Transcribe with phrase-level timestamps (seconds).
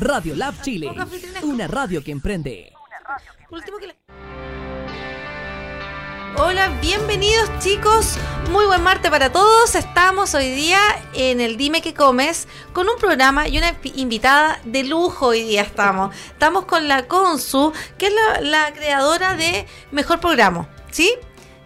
[0.00, 0.90] Radio Lab Chile,
[1.42, 2.72] una radio que emprende.
[6.36, 8.16] Hola, bienvenidos chicos.
[8.50, 9.74] Muy buen martes para todos.
[9.74, 10.78] Estamos hoy día
[11.14, 15.62] en el Dime que comes con un programa y una invitada de lujo hoy día
[15.62, 16.14] estamos.
[16.26, 20.68] Estamos con la Consu, que es la, la creadora de Mejor Programa.
[20.90, 21.12] ¿Sí?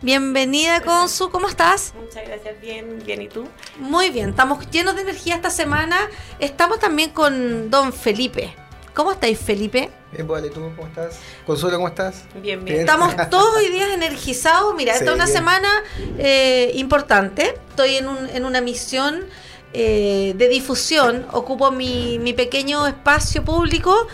[0.02, 1.94] Bienvenida, Consu, ¿cómo estás?
[1.94, 3.46] Muchas gracias, bien, bien, ¿y tú?
[3.78, 5.96] Muy bien, estamos llenos de energía esta semana.
[6.40, 8.52] Estamos también con don Felipe.
[8.94, 9.90] ¿Cómo estáis, Felipe?
[10.10, 11.20] Bien, vale, ¿tú cómo estás?
[11.46, 12.24] Consuelo, ¿cómo estás?
[12.42, 12.80] Bien, bien.
[12.80, 14.74] Estamos todos hoy días energizados.
[14.74, 15.68] Mira, esta es una semana
[16.18, 17.54] eh, importante.
[17.68, 19.24] Estoy en, un, en una misión
[19.72, 21.26] eh, de difusión.
[21.30, 24.08] Ocupo mi, mi pequeño espacio público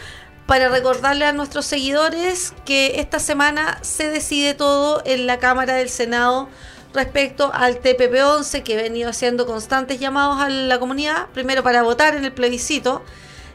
[0.49, 5.91] para recordarle a nuestros seguidores que esta semana se decide todo en la Cámara del
[5.91, 6.49] Senado
[6.95, 12.15] respecto al TPP-11 que he venido haciendo constantes llamados a la comunidad, primero para votar
[12.15, 13.03] en el plebiscito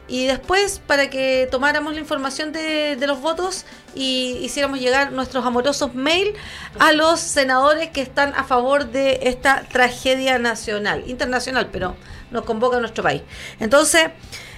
[0.06, 3.66] y después para que tomáramos la información de, de los votos
[3.96, 6.34] y hiciéramos llegar nuestros amorosos mail
[6.78, 11.96] a los senadores que están a favor de esta tragedia nacional, internacional, pero
[12.30, 13.22] nos convoca a nuestro país.
[13.58, 14.10] Entonces,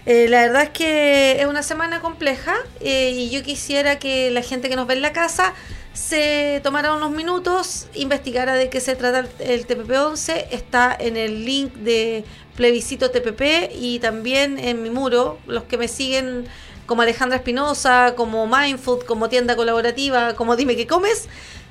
[0.06, 4.42] eh, la verdad es que es una semana compleja eh, y yo quisiera que la
[4.42, 5.52] gente que nos ve en la casa
[5.94, 10.46] se tomara unos minutos, investigara de qué se trata el TPP-11.
[10.50, 15.38] Está en el link de plebiscito TPP y también en mi muro.
[15.46, 16.46] Los que me siguen
[16.86, 21.28] como Alejandra Espinosa, como Mindfood, como tienda colaborativa, como Dime qué comes,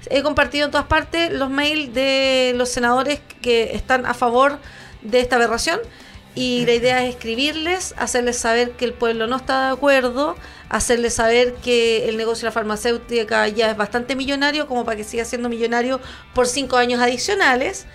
[0.09, 4.59] he compartido en todas partes los mails de los senadores que están a favor
[5.03, 5.79] de esta aberración
[6.35, 10.35] y la idea es escribirles, hacerles saber que el pueblo no está de acuerdo,
[10.67, 15.05] hacerles saber que el negocio de la farmacéutica ya es bastante millonario como para que
[15.05, 16.01] siga siendo millonario
[16.33, 17.85] por cinco años adicionales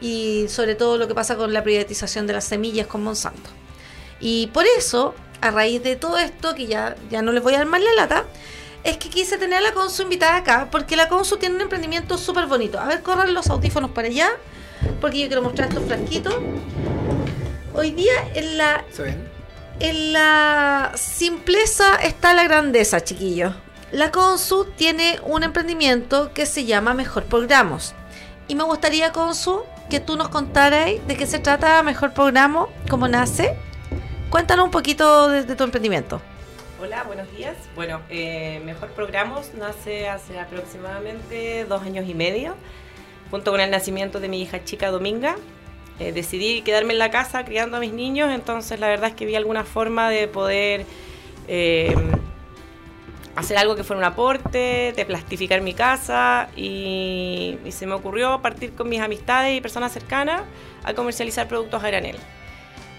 [0.00, 3.50] y sobre todo lo que pasa con la privatización de las semillas con Monsanto.
[4.20, 7.58] Y por eso, a raíz de todo esto, que ya, ya no les voy a
[7.58, 8.24] dar más la lata,
[8.84, 12.16] es que quise tener a la Consu invitada acá, porque la Consu tiene un emprendimiento
[12.16, 12.78] súper bonito.
[12.78, 14.28] A ver, corran los audífonos para allá,
[15.00, 16.34] porque yo quiero mostrar estos frasquitos.
[17.74, 18.84] Hoy día en la,
[19.78, 23.54] en la simpleza está la grandeza, chiquillos.
[23.92, 27.94] La Consu tiene un emprendimiento que se llama Mejor Programos.
[28.48, 33.06] Y me gustaría, Consu, que tú nos contaras de qué se trata Mejor Programa, cómo
[33.06, 33.54] nace.
[34.30, 36.20] Cuéntanos un poquito de, de tu emprendimiento.
[36.80, 37.56] Hola, buenos días.
[37.74, 42.54] Bueno, eh, Mejor Programos nace hace aproximadamente dos años y medio,
[43.30, 45.36] junto con el nacimiento de mi hija chica Dominga,
[45.98, 49.26] eh, decidí quedarme en la casa criando a mis niños, entonces la verdad es que
[49.26, 50.86] vi alguna forma de poder
[51.48, 51.94] eh,
[53.34, 58.40] hacer algo que fuera un aporte, de plastificar mi casa y, y, se me ocurrió
[58.42, 60.42] partir con mis amistades y personas cercanas
[60.84, 62.16] a comercializar productos a granel.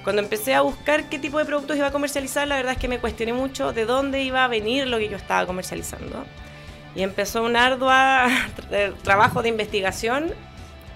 [0.04, 2.88] Cuando empecé a buscar qué tipo de productos iba a comercializar, la verdad es que
[2.88, 6.26] me cuestioné mucho de dónde iba a venir lo que yo estaba comercializando.
[6.96, 7.92] Y empezó un arduo
[9.04, 10.34] trabajo de investigación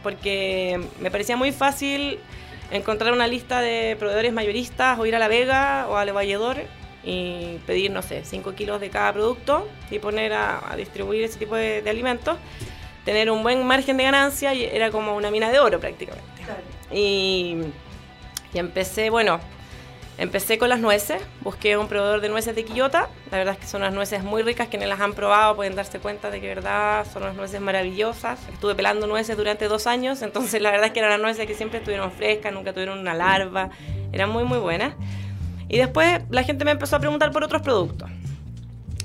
[0.04, 2.20] porque me parecía muy fácil
[2.72, 6.58] encontrar una lista de proveedores mayoristas o ir a La Vega o a Valledor
[7.04, 11.38] y pedir, no sé, 5 kilos de cada producto y poner a, a distribuir ese
[11.38, 12.38] tipo de, de, alimentos,
[13.06, 16.44] tener un buen margen de ganancia y era como una mina de oro prácticamente.
[16.44, 16.62] Claro.
[16.92, 17.58] Y,
[18.54, 19.40] y empecé, bueno,
[20.18, 23.10] Empecé con las nueces, busqué un proveedor de nueces de Quillota.
[23.32, 26.00] La verdad es que son unas nueces muy ricas, quienes las han probado pueden darse
[26.00, 28.40] cuenta de que verdad son unas nueces maravillosas.
[28.54, 31.56] Estuve pelando nueces durante dos años, entonces la verdad es que eran las nueces que
[31.56, 33.72] siempre estuvieron frescas, nunca tuvieron una larva,
[34.12, 34.94] eran muy muy buenas.
[35.68, 38.12] Y después la gente me empezó a preguntar por otros productos.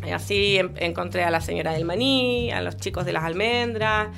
[0.06, 4.08] Y así encontré a la señora del maní, a los chicos de las almendras,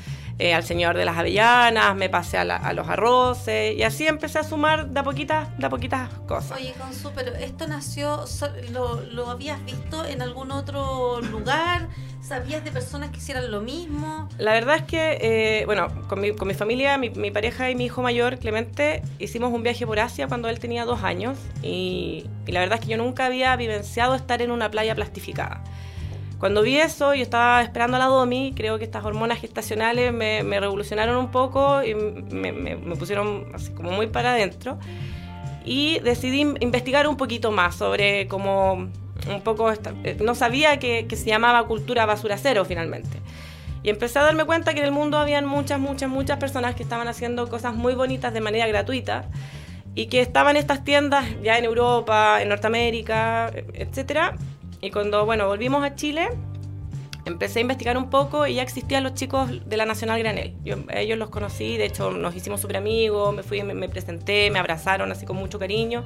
[0.40, 4.06] eh, al señor de las avellanas, me pasé a, la, a, los arroces y así
[4.06, 6.58] empecé a sumar de a poquitas, de a poquitas cosas.
[6.58, 8.24] Oye, Consu, pero esto nació,
[8.72, 11.88] lo, ¿lo habías visto en algún otro lugar?
[12.22, 14.28] ¿Sabías de personas que hicieran lo mismo?
[14.38, 17.74] La verdad es que, eh, bueno, con mi, con mi familia, mi, mi, pareja y
[17.74, 22.24] mi hijo mayor, Clemente, hicimos un viaje por Asia cuando él tenía dos años y,
[22.46, 25.62] y la verdad es que yo nunca había vivenciado estar en una playa plastificada.
[26.40, 30.42] Cuando vi eso, yo estaba esperando a la Domi, creo que estas hormonas gestacionales me,
[30.42, 34.78] me revolucionaron un poco y me, me, me, pusieron así como muy para adentro.
[35.66, 38.88] Y decidí investigar un poquito más sobre cómo
[39.28, 39.92] un poco, esta,
[40.22, 43.18] no sabía que, que, se llamaba cultura basura cero finalmente.
[43.82, 46.82] Y empecé a darme cuenta que en el mundo habían muchas, muchas, muchas personas que
[46.82, 49.28] estaban haciendo cosas muy bonitas de manera gratuita
[49.94, 54.36] y que estaban estas tiendas ya en Europa, en Norteamérica, etcétera,
[54.80, 56.28] y cuando, bueno, volvimos a Chile,
[57.24, 60.54] empecé a investigar un poco y ya existían los chicos de la Nacional Granel.
[60.64, 64.50] Yo, ellos los conocí, de hecho nos hicimos súper amigos, me fui, me, me, presenté,
[64.50, 66.04] me abrazaron así con mucho cariño.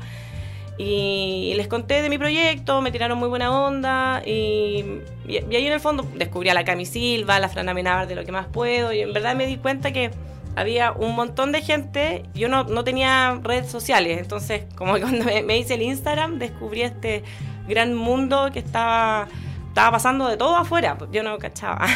[0.76, 5.78] Y les conté de mi proyecto, me tiraron muy buena onda y, ahí en el
[5.78, 9.00] fondo descubrí a la Cami Silva, a la Fran de lo que más puedo y
[9.00, 10.10] en verdad me di cuenta que
[10.56, 15.58] había un montón de gente, yo no, no tenía redes sociales, entonces como cuando me,
[15.58, 17.22] hice el Instagram descubrí este
[17.66, 19.28] gran mundo que estaba,
[19.68, 21.86] estaba pasando de todo afuera, yo no cachaba.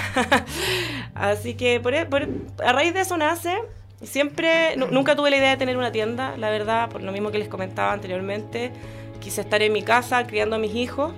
[1.15, 2.29] Así que por, por,
[2.65, 3.57] a raíz de eso nace
[4.03, 7.39] Siempre, nunca tuve la idea de tener una tienda, la verdad, por lo mismo que
[7.39, 8.71] les comentaba anteriormente.
[9.19, 11.13] Quise estar en mi casa criando a mis hijos.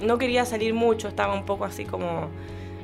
[0.00, 2.30] No quería salir mucho, estaba un poco así como...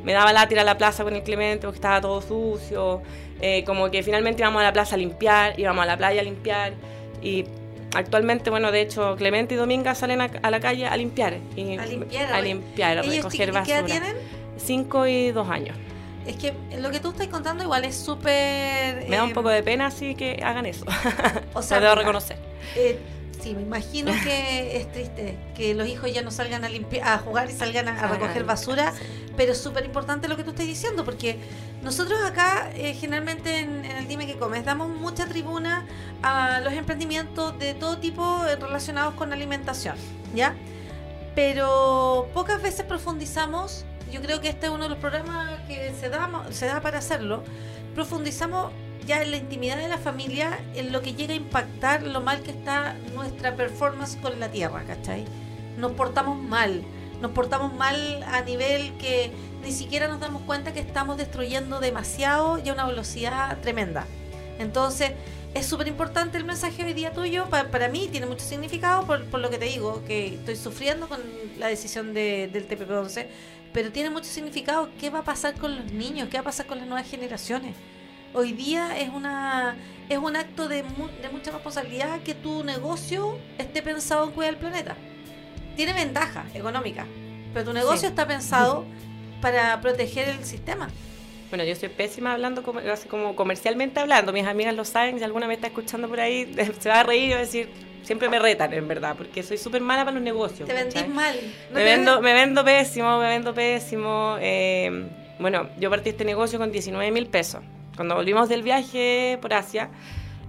[0.05, 3.03] Me daba látira a la plaza con el Clemente porque estaba todo sucio.
[3.41, 6.25] Eh, como que finalmente íbamos a la plaza a limpiar, íbamos a la playa a
[6.25, 6.75] limpiar.
[7.23, 7.47] Y
[7.95, 11.39] actualmente, bueno, de hecho, Clemente y Dominga salen a, la calle a limpiar.
[11.57, 13.65] Y, a limpiar, a, limpiar, a recoger basura.
[13.65, 14.17] ¿Qué edad tienen?
[14.57, 15.77] Cinco y dos años.
[16.27, 19.09] Es que lo que tú estás contando igual es súper...
[19.09, 20.85] Me da un poco de pena así que hagan eso.
[21.55, 22.37] O sea, debo reconocer.
[22.77, 22.99] Eh,
[23.41, 27.19] sí, me imagino que es triste que los hijos ya no salgan a limpiar, a
[27.19, 28.93] jugar y salgan a, recoger basura,
[29.37, 31.39] pero es súper importante lo que tú estás diciendo, porque
[31.83, 35.87] nosotros acá, eh, generalmente en, en, el Dime que Comes, damos mucha tribuna
[36.23, 39.97] a los emprendimientos de todo tipo relacionados con alimentación,
[40.35, 40.55] ¿ya?
[41.35, 46.09] Pero pocas veces profundizamos yo creo que este es uno de los programas que se
[46.09, 47.43] da, se da para hacerlo.
[47.95, 48.73] Profundizamos
[49.09, 52.43] ya en la intimidad de la familia, en lo que llega a impactar lo mal
[52.43, 55.25] que está nuestra performance con la tierra, ¿cachai?
[55.79, 56.83] Nos portamos mal,
[57.23, 59.33] nos portamos mal a nivel que
[59.65, 64.07] ni siquiera nos damos cuenta que estamos destruyendo demasiado y a una velocidad tremenda.
[64.59, 65.13] Entonces,
[65.55, 67.47] es súper importante el mensaje hoy día tuyo.
[67.49, 71.21] Para, mí tiene mucho significado por, lo que te digo, que estoy sufriendo con
[71.59, 73.27] la decisión de, del TPP-11
[73.73, 76.67] pero tiene mucho significado qué va a pasar con los niños, qué va a pasar
[76.67, 77.75] con las nuevas generaciones.
[78.35, 79.77] Hoy día es una
[80.09, 84.59] es un acto de, de mucha responsabilidad que tu negocio esté pensado en cuidar el
[84.59, 84.97] planeta.
[85.77, 87.07] Tiene ventaja económica,
[87.53, 88.87] pero tu negocio está pensado
[89.41, 90.89] para proteger el sistema.
[91.51, 94.33] Bueno, yo soy pésima hablando como, como comercialmente hablando.
[94.33, 97.31] Mis amigas lo saben, si alguna me está escuchando por ahí, se va a reír
[97.31, 97.71] y va a decir,
[98.03, 100.69] siempre me retan, en verdad, porque soy súper mala para los negocios.
[100.69, 101.39] Te vendís mal.
[101.73, 104.37] me, vendo, me vendo pésimo, me vendo pésimo.
[104.41, 105.09] Eh,
[105.39, 107.63] bueno, yo partí este negocio con 19 mil pesos.
[107.99, 109.91] Cuando volvimos del viaje por Asia,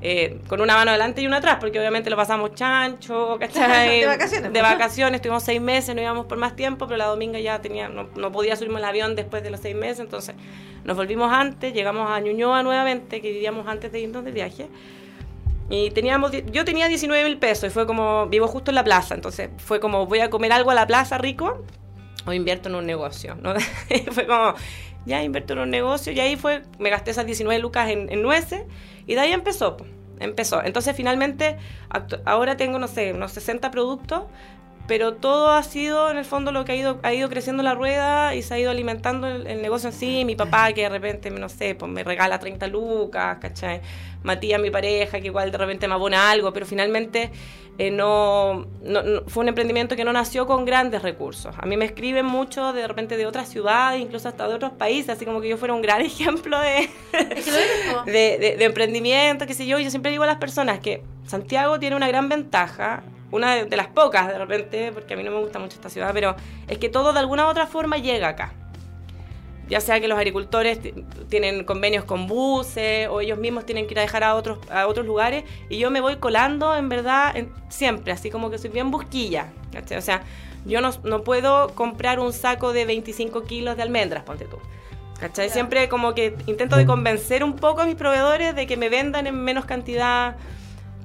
[0.04, 4.00] eh, con una mano adelante y una atrás, porque obviamente lo pasamos chancho, ¿cachai?
[4.02, 4.54] de vacaciones.
[4.54, 7.90] De vacaciones, estuvimos seis meses, no íbamos por más tiempo, pero la dominga ya tenía,
[7.90, 10.36] no, no podía subirme al avión después de los seis meses, entonces
[10.84, 14.68] nos volvimos antes, llegamos a Ñuñoa nuevamente, que vivíamos antes de irnos de viaje.
[15.72, 19.16] Y teníamos, yo tenía 19 mil pesos y fue como, vivo justo en la plaza,
[19.16, 21.64] entonces fue como, voy a comer algo a la plaza rico
[22.28, 23.56] o invierto en un negocio, ¿no?
[24.12, 24.54] fue como,
[25.06, 28.64] ya invierto en un negocio y ahí fue, me gasté esas 19 lucas en, nueces
[29.08, 29.78] y de ahí empezó,
[30.20, 30.64] empezó.
[30.64, 31.58] Entonces finalmente,
[32.26, 34.24] ahora tengo, no sé, unos 60 productos,
[34.90, 37.76] pero todo ha sido en el fondo lo que ha ido, ha ido creciendo la
[37.76, 40.26] rueda y se ha ido alimentando el, negocio en sí.
[40.26, 43.82] Mi papá que de repente, no sé, pues me regala 30 lucas, ¿cachai?
[44.24, 47.30] Matías, mi pareja, que igual de repente me abona algo, pero finalmente
[47.78, 48.66] eh, no,
[49.28, 51.54] fue un emprendimiento que no nació con grandes recursos.
[51.56, 55.10] A mí me escriben mucho de repente de otras ciudades, incluso hasta de otros países,
[55.12, 56.90] así como que yo fuera un gran ejemplo de,
[58.08, 59.78] de, de emprendimiento, qué sé yo.
[59.78, 63.78] Y yo siempre digo a las personas que Santiago tiene una gran ventaja una de,
[63.78, 66.36] las pocas de repente, porque a mí no me gusta mucho esta ciudad, pero
[66.68, 68.54] es que todo de alguna u otra forma llega acá.
[69.68, 70.80] Ya sea que los agricultores
[71.30, 74.88] tienen convenios con buses o ellos mismos tienen que ir a dejar a otros, a
[74.88, 77.36] otros lugares y yo me voy colando en verdad
[77.70, 79.50] siempre, así como que soy bien busquilla.
[79.96, 80.24] O sea,
[80.66, 84.58] yo no, no, puedo comprar un saco de 25 kilos de almendras, ponte tú.
[85.20, 85.52] ¿Cachai?
[85.52, 89.28] Siempre como que intento de convencer un poco a mis proveedores de que me vendan
[89.28, 90.38] en menos cantidad,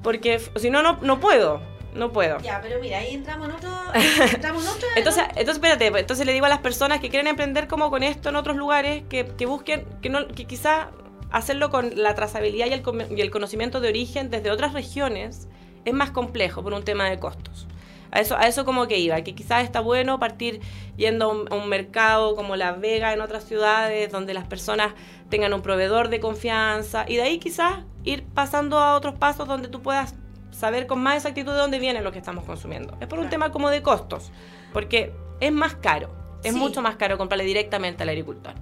[0.02, 2.38] porque si no, no puedo no puedo.
[2.38, 3.70] Ya, pero mira, ahí entramos en otro.
[4.34, 7.68] Entramos en otro entonces, entonces, espérate, entonces le digo a las personas que quieren emprender
[7.68, 10.88] como con esto en otros lugares, que, que busquen, que, no, que quizás
[11.30, 12.82] hacerlo con la trazabilidad y el,
[13.16, 15.48] y el conocimiento de origen desde otras regiones
[15.84, 17.66] es más complejo por un tema de costos.
[18.12, 20.60] A eso, a eso como que iba, que quizás está bueno partir
[20.96, 24.94] yendo a un, mercado como La Vega en otras ciudades, donde las personas
[25.28, 29.66] tengan un proveedor de confianza, y de ahí quizás ir pasando a otros pasos donde
[29.66, 30.14] tú puedas
[30.54, 32.96] saber con más exactitud de dónde viene lo que estamos consumiendo.
[33.00, 34.30] Es por un tema como de costos,
[34.72, 38.54] porque es más caro, es mucho más caro comprarle directamente al agricultor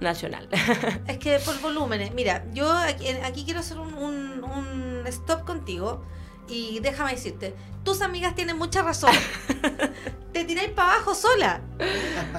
[0.00, 0.48] nacional.
[1.06, 6.02] Es que por volúmenes, mira, yo aquí, quiero hacer un, un, stop contigo
[6.48, 9.12] y déjame decirte, tus amigas tienen mucha razón.
[10.32, 11.62] Te tiráis para abajo sola.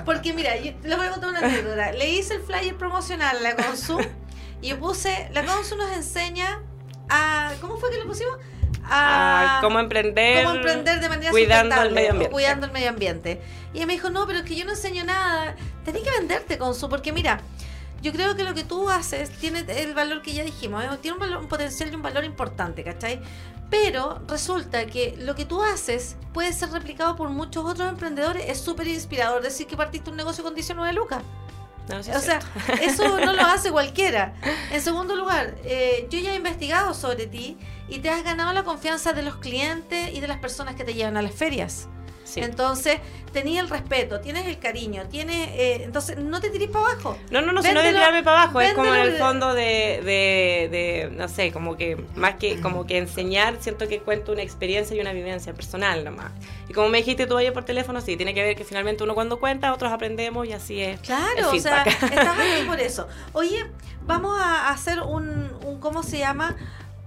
[0.06, 1.94] Porque mira, yo les voy a contar una anécdota.
[1.94, 4.02] Le hice el flyer promocional a la Consum
[4.62, 6.62] y puse, la Consum nos enseña
[7.62, 8.38] ¿Cómo fue que lo pusimos?
[8.90, 12.32] a, cómo emprender, cómo emprender de manera cuidando el medio ambiente.
[12.32, 13.42] Cuidando el medio ambiente.
[13.74, 15.56] Y ella me dijo, no, pero es que yo no enseño nada.
[15.86, 17.42] Tenés que venderte con su, porque mira,
[18.02, 20.90] yo creo que lo que tú haces tiene el valor que ya dijimos, ¿eh?
[21.02, 23.22] tiene un, un potencial y un valor importante, ¿cachai?
[23.70, 28.46] Pero resulta que lo que tú haces puede ser replicado por muchos otros emprendedores.
[28.48, 31.22] Es súper inspirador decir que partiste un negocio con 19 lucas.
[31.90, 32.40] No, o sea,
[32.82, 34.34] eso no lo hace cualquiera.
[34.72, 38.64] En segundo lugar, eh, yo ya he investigado sobre ti y te has ganado la
[38.64, 41.88] confianza de los clientes y de las personas que te llevan a las ferias.
[42.36, 43.00] Entonces,
[43.32, 45.50] tenías el respeto, tienes el cariño, tienes.
[45.50, 47.18] Eh, entonces, no te tirís para abajo.
[47.32, 50.02] No, no, no, si no de tirarme para abajo, es como en el fondo de,
[50.04, 54.42] de, de, no sé, como que más que como que enseñar, siento que cuento una
[54.42, 56.32] experiencia y una vivencia personal nomás.
[56.68, 59.16] Y como me dijiste tú ayer por teléfono, sí, tiene que ver que finalmente uno
[59.16, 61.00] cuando cuenta, otros aprendemos y así es.
[61.02, 63.08] Claro, o sea, estás aquí por eso.
[63.34, 63.66] Oye,
[64.06, 66.56] vamos a hacer un, un ¿cómo se llama?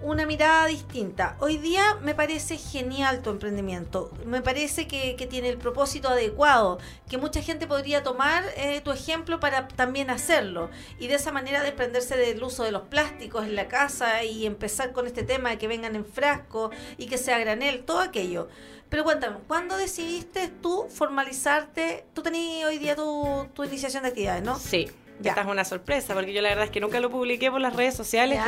[0.03, 1.37] Una mirada distinta.
[1.41, 6.79] Hoy día me parece genial tu emprendimiento, me parece que, tiene el propósito adecuado,
[7.09, 11.63] que mucha gente podría tomar eh, tu ejemplo para también hacerlo y de esa manera
[11.63, 15.59] desprenderse del uso de los plásticos en la casa y empezar con este tema de
[15.59, 18.49] que vengan en frasco y que sea granel, todo aquello.
[18.89, 22.07] Pero cuéntame, ¿cuándo decidiste tú formalizarte?
[22.13, 24.59] Tú tenías hoy día tu, tu iniciación de actividades, ¿no?
[24.59, 24.91] Sí.
[25.23, 27.77] Esta es una sorpresa, porque yo la verdad es que nunca lo publiqué por las
[27.77, 28.41] redes sociales,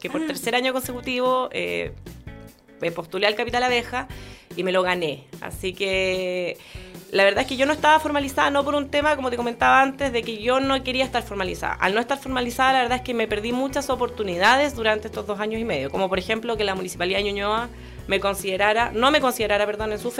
[0.00, 1.92] que, por tercer año consecutivo eh,
[2.80, 4.08] me postulé al Capital Abeja
[4.56, 5.24] y me lo gané.
[5.40, 6.58] Así que
[7.12, 9.80] la verdad es que yo no estaba formalizada, no por un tema, como te comentaba
[9.80, 11.74] antes, de que yo no quería estar formalizada.
[11.74, 15.38] Al no estar formalizada, la verdad es que me perdí muchas oportunidades durante estos dos
[15.38, 17.68] años y medio, como por ejemplo que la Municipalidad de Ñuñoa
[18.08, 20.14] me considerara, no me considerara, perdón, en sus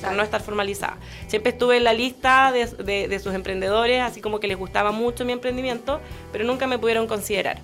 [0.00, 0.96] ferias no estar formalizada.
[1.26, 5.32] Siempre estuve en la lista de, sus emprendedores, así como que les gustaba mucho mi
[5.32, 6.00] emprendimiento,
[6.32, 7.58] pero nunca me pudieron considerar.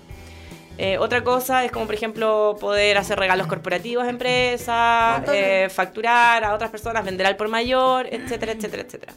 [0.79, 6.45] Eh, otra cosa es como, por ejemplo, poder hacer regalos corporativos a empresas, eh, facturar
[6.45, 9.15] a otras personas, vender al por mayor, etcétera, etcétera, etcétera.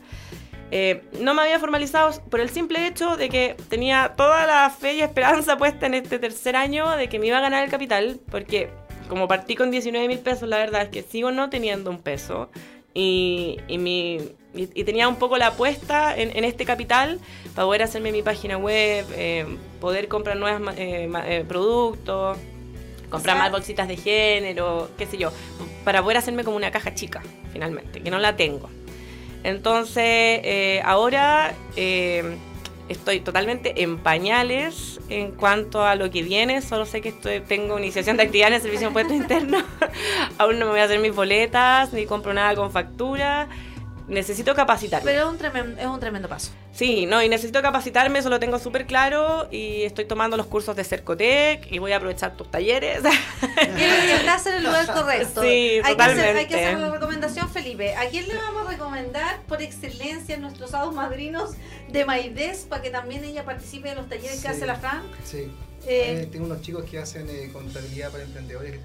[0.71, 4.93] Eh, no me había formalizado por el simple hecho de que tenía toda la fe
[4.93, 8.19] y esperanza puesta en este tercer año de que me iba a ganar el capital,
[8.29, 8.69] porque
[9.09, 12.49] como partí con 19 mil pesos, la verdad es que sigo no teniendo un peso.
[12.93, 14.19] Y, mi,
[14.53, 17.19] y, tenía un poco la apuesta en, este capital
[17.55, 19.45] para poder hacerme mi página web, eh,
[19.79, 22.37] poder comprar nuevos eh, eh, productos,
[23.09, 25.31] comprar más bolsitas de género, qué sé yo,
[25.85, 27.21] para poder hacerme como una caja chica,
[27.53, 28.69] finalmente, que no la tengo.
[29.43, 31.53] Entonces, ahora
[32.89, 36.61] estoy totalmente en pañales en cuanto a lo que viene.
[36.61, 39.59] Solo sé que estoy, tengo iniciación de actividad en el servicio de impuesto interno.
[40.37, 43.47] Aún no me voy a hacer mis boletas, ni compro nada con factura
[44.09, 45.11] necesito capacitarme.
[45.11, 46.51] Pero es un, tremendo, es un tremendo paso.
[46.73, 50.75] Sí, no, y necesito capacitarme, eso lo tengo súper claro, y estoy tomando los cursos
[50.75, 53.01] de Cercotec, y voy a aprovechar tus talleres.
[53.77, 55.41] y estás en el lugar correcto.
[55.41, 56.21] Sí, hay totalmente.
[56.21, 57.95] Que hacer, hay que hacer una recomendación, Felipe.
[57.95, 61.51] ¿A quién le vamos a recomendar por excelencia a nuestros hados madrinos
[61.89, 65.03] de Maides para que también ella participe en los talleres que hace la Fran?
[65.23, 65.51] Sí.
[65.87, 68.79] Eh, tengo unos chicos que hacen eh, contabilidad para emprendedores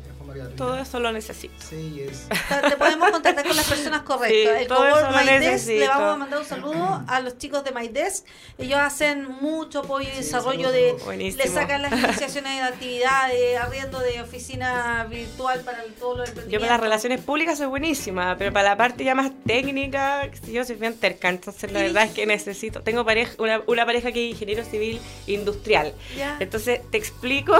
[0.56, 1.54] Todo eso lo necesito.
[1.58, 2.28] Sí, es.
[2.68, 4.60] Te podemos contactar con las personas correctas.
[4.62, 8.26] el todo eso MyDesk, le vamos a mandar un saludo a los chicos de MyDesk.
[8.58, 10.92] Ellos hacen mucho apoyo y desarrollo de.
[11.04, 11.44] Buenísimo.
[11.44, 16.52] Le sacan las iniciaciones de actividades, arriendo de oficina virtual para todos los emprendimientos.
[16.52, 20.64] Yo para las relaciones públicas soy buenísima, pero para la parte ya más técnica, yo
[20.64, 21.28] soy bien terca.
[21.28, 22.82] Entonces la verdad es que necesito.
[22.82, 25.94] Tengo pareja, una, una pareja que es ingeniero civil industrial.
[26.40, 27.54] Entonces te explico.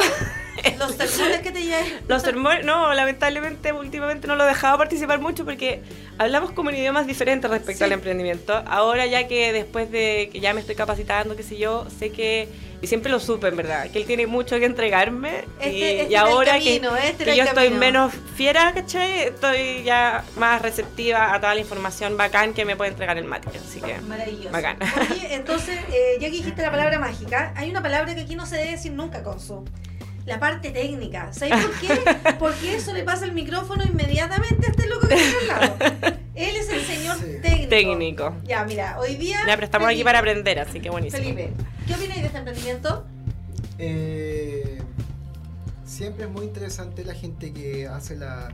[0.79, 1.85] Los sermones que te llevan.
[2.09, 5.83] Los sermones, no, lamentablemente últimamente no lo dejaba participar mucho porque
[6.19, 8.63] hablamos como en idiomas diferentes respecto al emprendimiento.
[8.67, 12.49] Ahora ya que después de que ya me estoy capacitando, qué sé yo, sé que,
[12.81, 15.45] y siempre lo supe en verdad, que él tiene mucho que entregarme.
[15.59, 19.21] Este, y, este ahora que, este yo estoy menos fiera, ¿cachai?
[19.25, 23.49] Estoy ya más receptiva a toda la información bacán que me puede entregar el Mati.
[23.57, 24.51] Así que, Maravilloso.
[24.51, 24.79] Bacán.
[25.11, 28.47] Oye, entonces, eh, ya que dijiste la palabra mágica, hay una palabra que aquí no
[28.47, 29.65] se debe decir nunca, Consu
[30.27, 31.33] la parte técnica.
[31.33, 32.35] ¿Sabes por qué?
[32.39, 36.19] Porque eso le pasa el micrófono inmediatamente a este loco que está al lado.
[36.35, 37.69] Él es el señor técnico.
[37.69, 38.35] Técnico.
[38.45, 39.41] Ya, mira, hoy día.
[39.47, 41.23] Ya, pero estamos aquí para aprender, así que buenísimo.
[41.23, 41.53] Felipe,
[41.87, 43.05] ¿qué opinas de este emprendimiento?
[43.79, 44.83] Eh,
[45.85, 48.49] siempre es muy interesante la gente que hace la.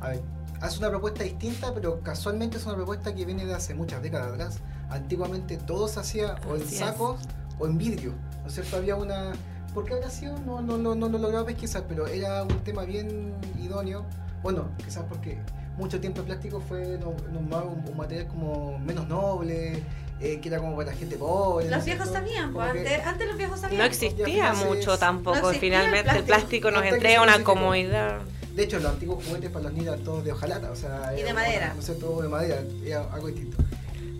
[0.00, 0.20] A ver,
[0.60, 4.32] hace una propuesta distinta, pero casualmente es una propuesta que viene de hace muchas décadas
[4.32, 4.60] atrás.
[4.90, 7.20] Antiguamente todo se hacía o en sacos
[7.58, 8.14] o en vidrio.
[8.42, 8.76] ¿No es cierto?
[8.76, 9.32] Había una
[9.74, 10.38] ¿Por qué habrá sido?
[10.46, 14.04] No, no, no, no, lo lograba pesquisar, pero era un tema bien idóneo.
[14.40, 15.38] Bueno, quizás porque
[15.76, 19.82] mucho tiempo el plástico fue un, material como menos noble,
[20.20, 21.68] eh, que era como para la gente pobre.
[21.68, 23.78] Los viejos sabían, pues, antes, antes, los viejos sabían.
[23.78, 28.20] No existía mucho tampoco, finalmente el plástico, nos entrega una comodidad.
[28.54, 31.12] De hecho, los antiguos juguetes para los niños eran todos de hojalata, o sea...
[31.18, 31.74] Y de madera.
[31.74, 33.56] No sé, todo de madera, era algo distinto.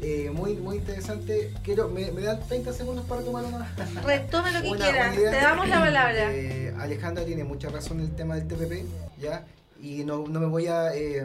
[0.06, 1.50] Eh, muy, muy interesante.
[1.62, 3.74] Quiero, ¿me, ¿me, dan 30 segundos para tomar una?
[4.04, 6.30] Retome lo que quieras, te damos la palabra.
[6.34, 8.84] Eh, Alejandra tiene mucha razón en el tema del TPP,
[9.18, 9.46] ¿ya?
[9.80, 11.24] Y no, no me voy a eh,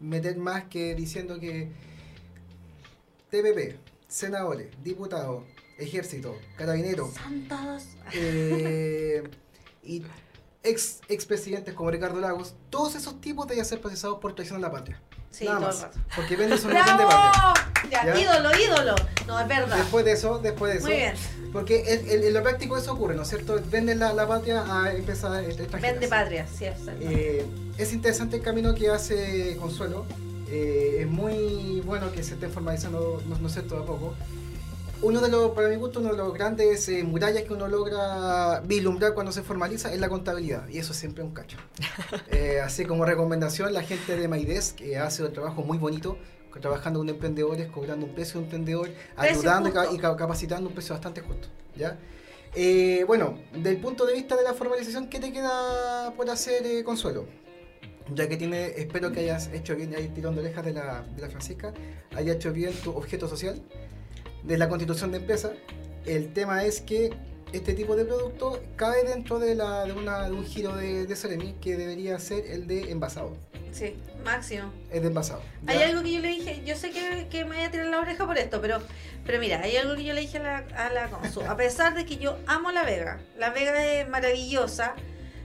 [0.00, 1.70] meter más que diciendo que
[3.30, 5.44] TPP, senadores, diputados,
[5.78, 7.14] ejército, carabineros,
[8.12, 9.22] eh,
[9.82, 10.02] y
[10.62, 14.72] ex expresidentes como Ricardo Lagos, todos esos tipos deben ser procesados por traición a la
[14.72, 15.00] patria.
[15.30, 15.86] Sí, Nada más.
[16.14, 18.20] Porque venden su de patria.
[18.20, 18.94] ídolo, ídolo.
[19.26, 19.76] No, es verdad.
[19.76, 20.88] Después de eso, después de eso.
[20.88, 21.14] Muy bien.
[21.52, 23.60] Porque en, lo práctico eso ocurre, ¿no es cierto?
[23.70, 25.82] Venden la, la patria a empresas extranjeras.
[25.82, 26.66] Vende patria, sí,
[27.00, 27.46] eh,
[27.78, 30.04] Es interesante el camino que hace Consuelo.
[30.48, 34.14] Eh, es muy bueno que se esté formalizando, no, no sé, todo a poco
[35.02, 38.60] uno de los, para mi gusto, uno de los grandes eh, murallas que uno logra
[38.60, 41.56] vislumbrar cuando se formaliza es la contabilidad, y eso siempre es un cacho.
[42.32, 46.18] Eh, así como recomendación, la gente de Maides, que hace un trabajo muy bonito,
[46.60, 51.20] trabajando con emprendedores, cobrando un precio de un emprendedor, ayudando y capacitando un precio bastante
[51.20, 51.48] justo.
[51.76, 51.98] ¿ya?
[52.54, 57.26] Eh, bueno, del punto de vista de la formalización, ¿qué te queda por hacer, Consuelo?
[58.12, 61.28] ya que tiene, espero que hayas hecho bien, ahí tirando orejas de la, de la
[61.28, 61.72] Francisca,
[62.16, 63.62] hayas hecho bien tu objeto social
[64.42, 65.52] de la constitución de empresa,
[66.06, 67.10] el tema es que
[67.52, 71.54] este tipo de producto cae dentro de, la, de, una, de un giro de, de
[71.60, 73.36] que debería ser el de envasado.
[73.72, 74.72] Sí, máximo.
[74.90, 75.42] Es de envasado.
[75.66, 78.00] Hay algo que yo le dije, yo sé que, que, me voy a tirar la
[78.00, 78.78] oreja por esto, pero,
[79.24, 81.42] pero mira, hay algo que yo le dije a la, a la Consu.
[81.42, 84.94] A pesar de que yo amo la Vega, la Vega es maravillosa,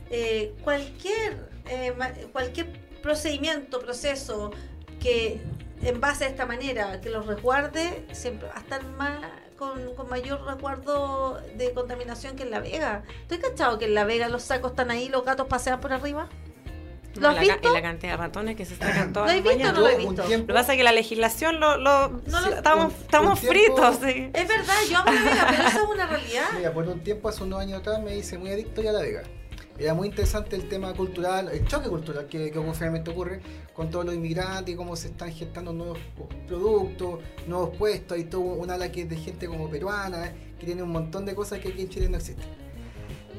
[0.10, 1.38] eh, cualquier,
[1.70, 1.94] eh,
[2.32, 2.68] cualquier
[3.02, 4.52] procedimiento, proceso
[5.00, 5.40] que
[5.82, 9.20] en base a esta manera, que los resguarde, siempre va a estar más,
[9.58, 13.04] con, con, mayor resguardo de contaminación que en La Vega.
[13.22, 16.30] ¿Estoy cachado que en La Vega los sacos están ahí, los gatos pasean por arriba?
[17.16, 17.72] ¿Lo has visto?
[17.72, 19.96] la cantidad de ratones que se sacan todas ¿Lo has visto o no lo he
[19.96, 20.24] visto?
[20.24, 22.22] Lo que pasa es que la legislación lo, lo,
[22.54, 24.00] estamos, estamos fritos.
[24.04, 24.30] Sí.
[24.34, 26.46] Es verdad, yo amo La Vega, pero eso es una realidad.
[26.58, 29.02] Mira, por un tiempo, hace unos años atrás, me hice muy adicto ya a La
[29.02, 29.24] Vega
[29.78, 33.42] era muy interesante el tema cultural, el choque cultural que, que ocurre
[33.74, 36.00] con todos los inmigrantes y cómo se están gestando nuevos
[36.48, 38.18] productos, nuevos puestos.
[38.18, 41.36] Hay todo un ala que es de gente como peruana, que tiene un montón de
[41.36, 42.48] cosas que aquí en Chile no existen.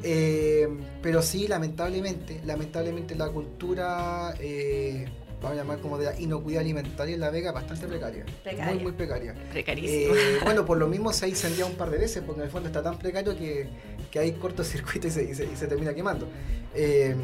[0.02, 0.68] Eh,
[1.02, 5.06] pero sí, lamentablemente, lamentablemente la cultura eh,
[5.40, 8.24] vamos a llamar como de la inocuidad alimentaria en La Vega, bastante precaria.
[8.64, 9.34] Muy, muy precaria.
[9.50, 10.14] Precarísimo.
[10.14, 12.50] Eh, bueno, por lo mismo se ha incendiado un par de veces, porque en el
[12.50, 13.68] fondo está tan precario que,
[14.10, 16.28] que hay cortocircuito y se, y se, termina quemando.
[16.74, 17.14] Eh,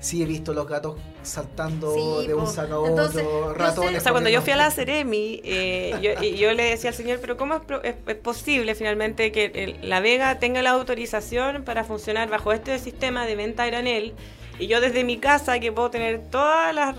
[0.00, 3.98] sí he visto los gatos saltando de un saco a otro, ratones.
[3.98, 7.18] O sea, cuando yo fui a la Ceremi, eh, yo, yo, le decía al señor,
[7.20, 12.52] pero ¿cómo es, es, posible finalmente que La Vega tenga la autorización para funcionar bajo
[12.52, 14.12] este sistema de venta a granel?
[14.58, 16.96] Y yo desde mi casa, que puedo tener todas las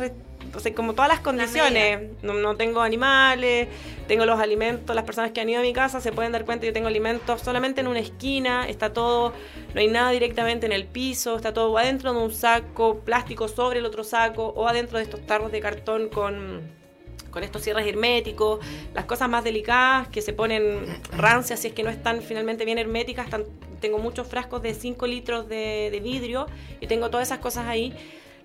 [0.76, 2.10] como todas las condiciones.
[2.22, 3.68] No, tengo animales,
[4.08, 4.96] tengo los alimentos.
[4.96, 6.88] Las personas que han ido a mi casa se pueden dar cuenta que yo tengo
[6.88, 8.68] alimentos solamente en una esquina.
[8.68, 9.34] Está todo,
[9.74, 11.36] no hay nada directamente en el piso.
[11.36, 15.26] Está todo adentro de un saco plástico sobre el otro saco o adentro de estos
[15.26, 16.86] tarros de cartón con
[17.36, 18.62] con estos cierres herméticos,
[18.94, 22.78] las cosas más delicadas que se ponen rancias si es que no están finalmente bien
[22.78, 23.28] herméticas.
[23.82, 26.48] tengo muchos frascos de 5 litros de, de vidrio
[26.80, 27.94] y tengo todas esas cosas ahí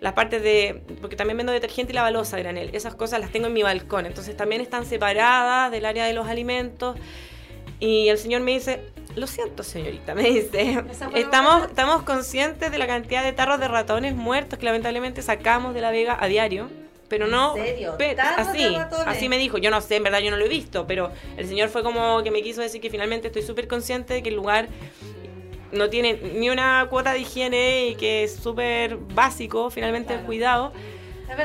[0.00, 3.48] las partes de, porque también vendo detergente y la balosa granel, esas cosas las tengo
[3.48, 6.96] en mi balcón, entonces también están separadas del área de los alimentos.
[7.78, 8.80] Y el señor me dice,
[9.16, 10.82] lo siento señorita, me dice,
[11.14, 15.80] estamos, estamos conscientes de la cantidad de tarros de ratones muertos que lamentablemente sacamos de
[15.80, 16.68] la vega a diario.
[17.08, 17.56] Pero no,
[18.36, 19.58] así, así me dijo.
[19.58, 22.22] Yo no sé, en verdad yo no lo he visto, pero el señor fue como
[22.22, 24.68] que me quiso decir que finalmente estoy súper consciente de que el lugar
[25.72, 30.72] no tiene ni una cuota de higiene y que es súper básico finalmente el cuidado.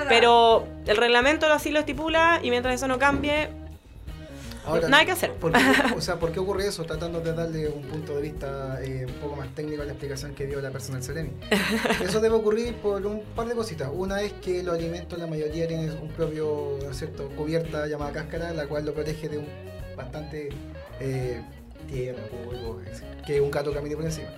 [0.10, 3.50] Pero el reglamento así lo estipula y mientras eso no cambie,
[4.66, 5.32] nada hay que hacer.
[5.34, 5.60] ¿por qué,
[5.96, 6.84] o sea, ¿por qué ocurre eso?
[6.84, 10.34] Tratando de darle un punto de vista eh, un poco más técnico a la explicación
[10.34, 11.32] que dio la persona del Ceremi.
[12.04, 13.90] Eso debe ocurrir por un par de cositas.
[13.94, 18.68] Una es que los alimentos, la mayoría tienen un propio, cierto?, cubierta llamada cáscara, la
[18.68, 19.48] cual lo protege de un
[19.96, 20.50] bastante
[21.00, 21.42] eh,
[21.86, 22.82] tierra, polvo,
[23.26, 24.30] que un gato camine por encima.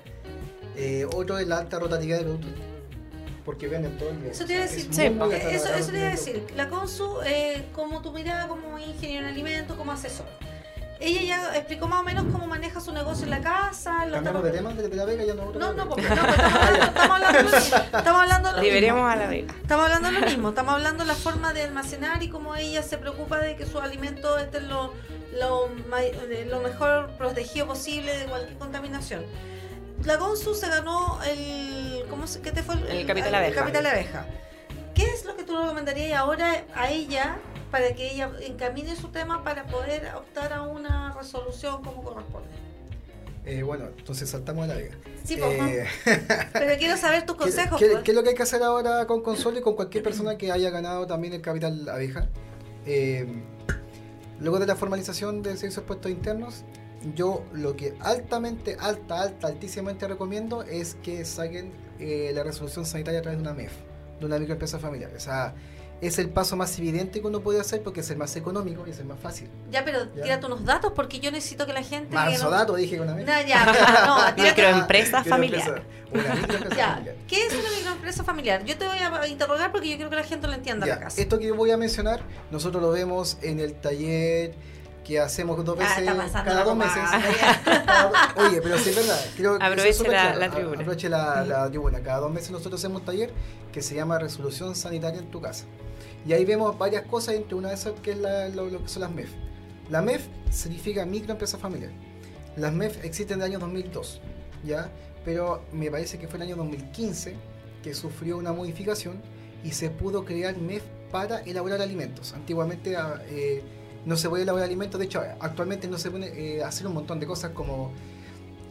[0.75, 2.47] Eh, otro es la alta rotatividad del producto.
[3.43, 4.31] Porque venden todo el día.
[4.31, 6.43] Eso te iba a decir, eso, eso te iba a decir.
[6.55, 10.25] La Consu, eh, como tu mirada como ingeniero en alimentos, como asesor.
[10.99, 14.07] Ella ya explicó más o menos cómo maneja su negocio en la casa.
[14.12, 16.88] Cambiamos de tema de la Vega ya no No, no, porque no, pues estamos hablando,
[16.88, 17.77] estamos hablando de lo mismo.
[17.97, 19.07] Estamos hablando de lo mismo.
[19.07, 19.55] a la Vega.
[19.62, 20.49] Estamos hablando de lo mismo.
[20.49, 23.81] Estamos hablando de la forma de almacenar y cómo ella se preocupa de que sus
[23.81, 24.93] alimentos estén lo,
[25.39, 29.26] lo, lo mejor protegido posible de cualquier contaminación.
[30.04, 32.06] la Gonzu se ganó el.
[32.10, 32.76] ¿Cómo se, qué te fue?
[32.89, 33.62] El, Capital Abeja.
[33.62, 34.26] Capital Abeja.
[34.93, 37.38] ¿Qué es lo que tú recomendarías ahora a ella
[37.71, 42.50] para que ella encamine su tema para poder optar a una resolución como corresponde?
[43.45, 44.95] Eh, bueno, entonces saltamos a la vega.
[45.23, 45.86] Sí, eh,
[46.54, 47.80] pero quiero saber tus consejos.
[47.80, 48.00] Pues.
[48.04, 50.52] ¿qué, es lo que hay que hacer ahora con Consuelo y con cualquier persona que
[50.52, 52.28] haya ganado también el capital abeja?
[52.86, 53.26] Eh,
[54.39, 56.63] luego de la formalización de servicios puestos internos,
[57.15, 63.19] yo lo que altamente, alta, alta, altísimamente recomiendo es que saquen eh, la resolución sanitaria
[63.19, 63.73] a través de una MEF,
[64.19, 65.12] de una microempresa familiar.
[65.15, 65.54] O sea,
[66.01, 68.91] es el paso más evidente que uno puede hacer porque es el más económico y
[68.91, 69.49] es el más fácil.
[69.71, 72.13] Ya, pero tírate unos datos porque yo necesito que la gente.
[72.13, 73.65] Marzo datos, dije con una No, ya,
[74.05, 75.83] no, microempresa familiar.
[76.12, 76.93] Una microempresa ya.
[76.93, 77.15] familiar.
[77.27, 78.63] ¿Qué es una microempresa familiar?
[78.65, 81.01] Yo te voy a interrogar porque yo quiero que la gente lo entienda ya, la
[81.01, 81.19] casa.
[81.21, 84.53] Esto que voy a mencionar, nosotros lo vemos en el taller
[85.07, 86.97] que hacemos dos ah, veces cada dos meses.
[88.35, 89.19] oye, pero sí es verdad.
[89.37, 90.81] Creo aproveche la, la, tribuna.
[90.81, 92.01] Aproveche la, la tribuna.
[92.01, 93.31] Cada dos meses nosotros hacemos un taller
[93.71, 95.63] que se llama Resolución Sanitaria en tu casa.
[96.27, 99.11] Y ahí vemos varias cosas, entre una de esas que es lo, que son las
[99.11, 99.29] MEF.
[99.89, 101.91] La MEF significa microempresa familiar.
[102.57, 104.19] Las MEF existen del año 2002,
[104.65, 104.91] ¿ya?
[105.23, 107.35] Pero me parece que fue el año 2015
[107.81, 109.21] que sufrió una modificación
[109.63, 112.33] y se pudo crear MEF para elaborar alimentos.
[112.33, 113.63] Antiguamente ah, eh,
[114.07, 117.19] no se podía elaborar alimentos, de hecho actualmente no se puede eh, hacer un montón
[117.19, 117.91] de cosas como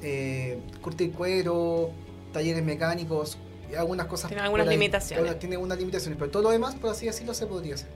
[0.03, 1.91] eh, curtir cuero,
[2.33, 3.37] talleres mecánicos,
[3.77, 4.29] algunas cosas.
[4.29, 5.39] Tiene algunas limitaciones.
[5.39, 7.89] Tiene algunas limitaciones, pero todo lo demás, por así decirlo, se podría hacer.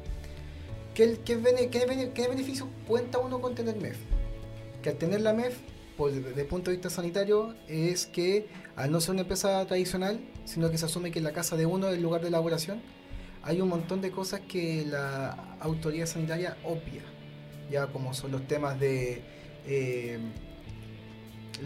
[0.94, 3.96] ¿Qué, qué, qué, qué beneficio cuenta uno con tener MEF?
[4.82, 5.56] Que al tener la MEF,
[5.96, 10.20] pues, desde el punto de vista sanitario, es que al no ser una empresa tradicional,
[10.44, 12.82] sino que se asume que en la casa de uno es el lugar de elaboración,
[13.42, 17.02] hay un montón de cosas que la autoridad sanitaria obvia,
[17.70, 19.22] ya como son los temas de
[19.66, 20.18] eh,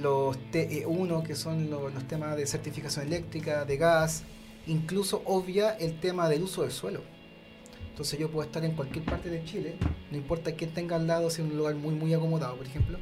[0.00, 4.24] los TE1, que son los, temas de certificación eléctrica, de gas,
[4.66, 7.00] incluso obvia el tema del uso del suelo.
[7.90, 9.76] Entonces yo puedo estar en cualquier parte de Chile,
[10.10, 12.98] no importa quién tenga al lado, si es un lugar muy muy acomodado, por ejemplo,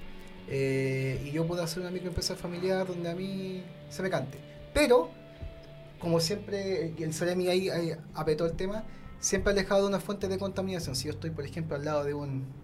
[0.48, 4.38] eh, y yo puedo hacer una microempresa familiar donde a mí se me cante.
[4.74, 5.10] Pero,
[5.98, 8.84] como siempre, el Ceremi ahí, ahí apetó el tema,
[9.18, 10.94] siempre alejado de una fuente de contaminación.
[10.94, 12.61] Si yo estoy, por ejemplo, al lado de un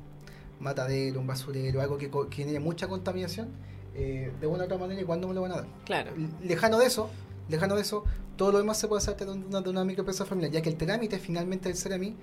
[0.61, 3.49] matadero, un basurero, algo que, tiene mucha contaminación,
[3.95, 5.67] eh, de una u otra manera cuándo me lo van a dar.
[5.85, 6.13] Claro.
[6.43, 7.11] Lejano de eso,
[7.49, 8.05] lejano de eso,
[8.37, 10.77] todo lo demás se puede hacer de una, de una microempresa familiar, ya que el
[10.77, 12.15] trámite finalmente del Ceremi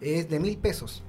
[0.00, 1.02] es de mil pesos.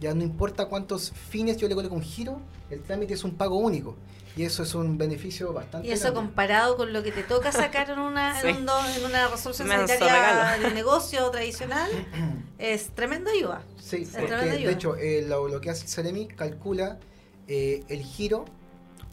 [0.00, 3.56] Ya no importa cuántos fines yo le coloque un giro, el trámite es un pago
[3.58, 3.96] único.
[4.36, 5.88] Y eso es un beneficio bastante.
[5.88, 8.56] Y eso comparado con lo que te toca sacar en una, en,
[9.04, 11.90] una resolución sanitaria de negocio tradicional,
[12.58, 13.62] es tremendo ayuda.
[13.80, 17.00] Sí, de hecho, eh, lo, que hace el Ceremi calcula
[17.48, 18.44] eh, el giro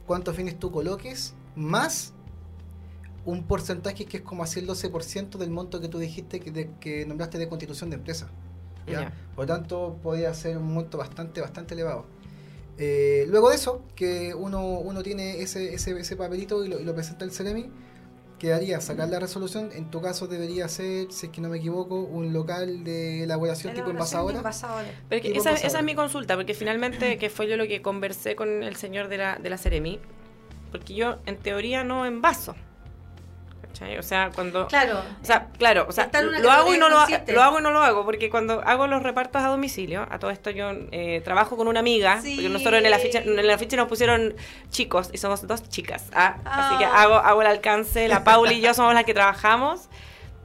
[0.06, 2.14] cuántos fines tú coloques, más
[3.26, 7.06] un porcentaje que es como así el 12% del monto que tú dijiste que, que
[7.06, 8.30] nombraste de constitución de empresa.
[9.36, 12.06] Por lo tanto, podría ser un monto bastante, bastante elevado.
[12.78, 17.24] Eh, luego de eso, que uno, uno tiene ese, ese, ese papelito y lo, presenta
[17.24, 17.70] el Ceremi,
[18.38, 19.70] quedaría sacar la resolución.
[19.74, 23.74] En tu caso debería ser, si es que no me equivoco, un local de elaboración,
[23.74, 24.42] tipo envasadora.
[25.10, 28.64] Pero esa, esa, es mi consulta, porque finalmente, que fue yo lo que conversé con
[28.64, 30.00] el señor de la, de la Ceremi,
[30.72, 32.56] porque yo en teoría no envaso.
[34.00, 34.68] O sea, cuando...
[34.68, 35.02] Claro.
[35.22, 36.96] O sea, claro, o sea, lo hago, y no lo,
[37.28, 40.32] lo, hago y no lo hago, porque cuando hago los repartos a domicilio, a todo
[40.32, 43.78] esto yo eh, trabajo con una amiga, porque nosotros en la ficha en la ficha
[43.78, 44.36] nos pusieron
[44.70, 46.38] chicos, y somos dos chicas, ¿ah?
[46.46, 47.02] así que ah.
[47.02, 49.90] hago, hago el alcance, la Pauli y yo somos las que trabajamos,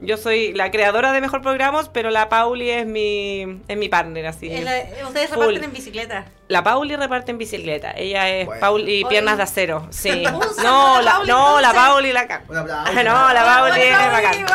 [0.01, 4.25] yo soy la creadora de Mejor Programos, pero la Pauli es mi, es mi partner,
[4.25, 4.49] así.
[5.05, 6.25] ¿Ustedes reparten en bicicleta?
[6.47, 7.91] La Pauli reparte en bicicleta.
[7.91, 9.87] Ella es Pauli Piernas de Acero.
[10.01, 10.23] Sí.
[10.63, 12.25] no, la, no, la Pauli la...
[12.49, 14.45] no, la Pauli es bacán.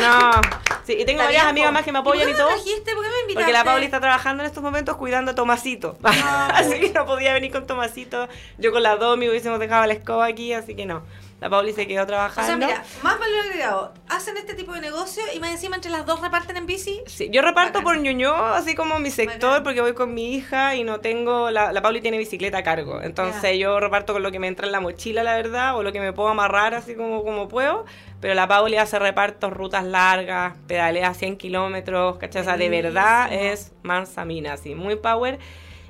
[0.00, 0.66] No.
[0.84, 2.48] Sí, y tengo varias amigas más que me apoyan y, todo.
[2.48, 3.34] ¿Por qué me invitaste?
[3.34, 5.96] Porque la Pauli está trabajando en estos momentos cuidando a Tomasito.
[6.02, 8.28] así que no podía venir con Tomasito.
[8.58, 11.02] Yo con la Domi hubiésemos dejado la escoba aquí, así que no.
[11.40, 12.54] La Pauli se quedó trabajando.
[12.54, 13.92] O sea, mira, más valor agregado.
[14.08, 17.02] Hacen este tipo de negocio y más encima entre las dos reparten en bici.
[17.06, 20.82] Sí, yo reparto por Ñuñoa, así como mi sector, porque voy con mi hija y
[20.82, 21.50] no tengo.
[21.50, 23.02] La, la Pauli tiene bicicleta a cargo.
[23.02, 25.92] Entonces yo reparto con lo que me entra en la mochila, la verdad, o lo
[25.92, 27.84] que me puedo amarrar así como, como puedo.
[28.20, 32.42] Pero la Pauli hace repartos, rutas largas, pedalea 100 kilómetros, ¿cachai?
[32.42, 35.38] O sea, de verdad es mansamina, así, muy power.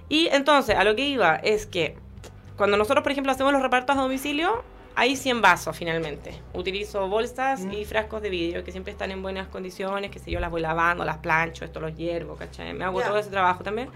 [0.09, 1.97] Y entonces, a lo que iba es que
[2.57, 4.65] cuando nosotros, por ejemplo, hacemos los repartos a domicilio,
[4.97, 6.35] hay 100 vasos finalmente.
[6.55, 7.85] Utilizo bolsas y mm.
[7.85, 11.05] frascos de vidrio que siempre están en buenas condiciones, que si yo las voy lavando,
[11.05, 12.73] las plancho, esto los hiervo, ¿cachai?
[12.73, 13.91] Me hago todo ese trabajo también.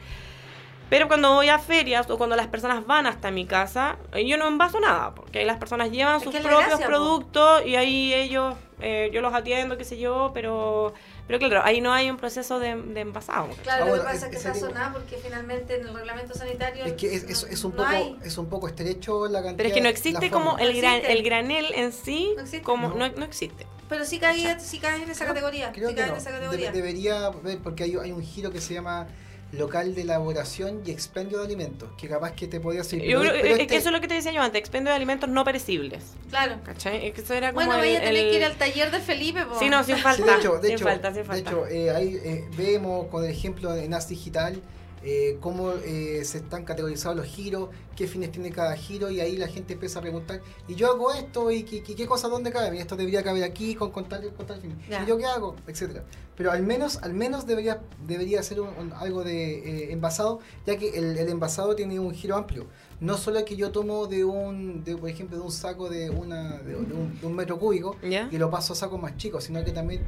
[0.91, 4.37] Pero cuando voy a ferias o cuando las personas van hasta mi casa, eh, yo
[4.37, 9.09] no envaso nada, porque ahí las personas llevan sus propios productos y ahí ellos, eh,
[9.13, 10.93] yo los atiendo, qué sé yo, pero
[11.31, 13.49] pero claro, ahí no hay un proceso de, envasado.
[13.63, 16.85] Claro, lo que pasa es que está sonado porque finalmente en el reglamento sanitario.
[16.85, 19.57] Es que es, es, un, poco, es un poco estrecho la cantidad.
[19.57, 22.63] Pero es que no existe como el, gran, el granel en sí, no existe.
[22.63, 23.67] como no, no existe.
[23.89, 25.71] Pero sí cae, sí cae en esa categoría.
[25.73, 26.73] Creo que no.
[26.73, 27.31] debería
[27.63, 29.07] porque hay, hay un giro que se llama
[29.53, 33.09] local de elaboración y expendio de alimentos, que capaz que te podía servir.
[33.09, 34.97] Yo creo, es que este eso es lo que te decía yo antes, expendio de
[34.97, 36.05] alimentos no perecibles.
[36.29, 36.59] Claro.
[36.65, 37.07] ¿Cachai?
[37.07, 39.45] Es que eso era como bueno, vaya a tener que ir al taller de Felipe.
[39.47, 39.59] Po.
[39.59, 40.25] Sí, no, sin falta.
[40.25, 43.93] de hecho, de hecho, falta, de hecho eh, ahí eh, vemos con el ejemplo en
[43.95, 44.61] As Digital
[45.03, 49.37] eh, cómo eh, se están categorizados los giros, qué fines tiene cada giro, y ahí
[49.37, 52.77] la gente empieza a preguntar, y yo hago esto, y qué, qué cosa dónde cabe,
[52.77, 55.57] y esto debería caber aquí con, con tal, con tal fin, y yo qué hago,
[55.67, 56.05] etcétera.
[56.41, 58.61] Pero al menos, al menos debería, debería ser
[58.97, 62.67] algo de eh, envasado, ya que el, envasado tiene un giro amplio.
[62.99, 66.59] No solo que yo tomo de un, de, por ejemplo, de un saco de, una,
[66.61, 70.03] de, un, metro cúbico y lo paso a sacos más chicos, sino que también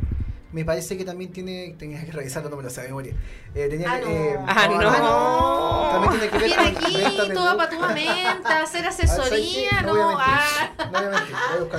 [0.53, 1.75] me parece que también tiene.
[1.79, 3.15] Tenía que revisarlo, no me lo sé de memoria.
[3.55, 4.07] Eh, tenía ah, que.
[4.07, 4.11] No.
[4.11, 4.81] Eh, ah, no.
[4.81, 5.89] no.
[5.93, 9.95] También tiene que ver Viene aquí, toda patumamenta, hacer asesoría, no.
[9.95, 10.71] no, ah.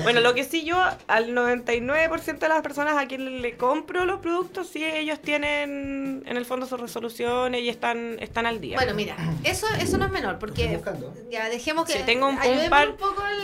[0.02, 4.20] bueno, lo que sí yo, al 99% de las personas a quien le compro los
[4.20, 8.78] productos, sí ellos tienen en el fondo sus resoluciones y están, están al día.
[8.78, 10.82] Bueno, mira, eso, eso no es menor, porque.
[11.30, 11.94] Ya dejemos que.
[11.94, 12.90] Sí, tengo un, un par,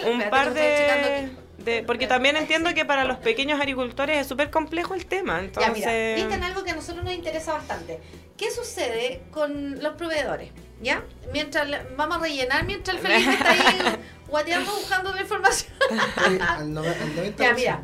[0.06, 1.30] un, un par de
[1.86, 5.39] porque también entiendo que para los pequeños agricultores es súper complejo el tema.
[5.39, 6.17] Entonces...
[6.17, 8.00] Ya, mira, en algo que a nosotros nos interesa bastante.
[8.38, 10.52] ¿Qué sucede con los proveedores?
[10.82, 11.04] ¿Ya?
[11.34, 11.67] Mientras
[11.98, 15.74] vamos a rellenar, mientras el Felipe está ahí guateando buscando la información.
[17.38, 17.82] ya, mira.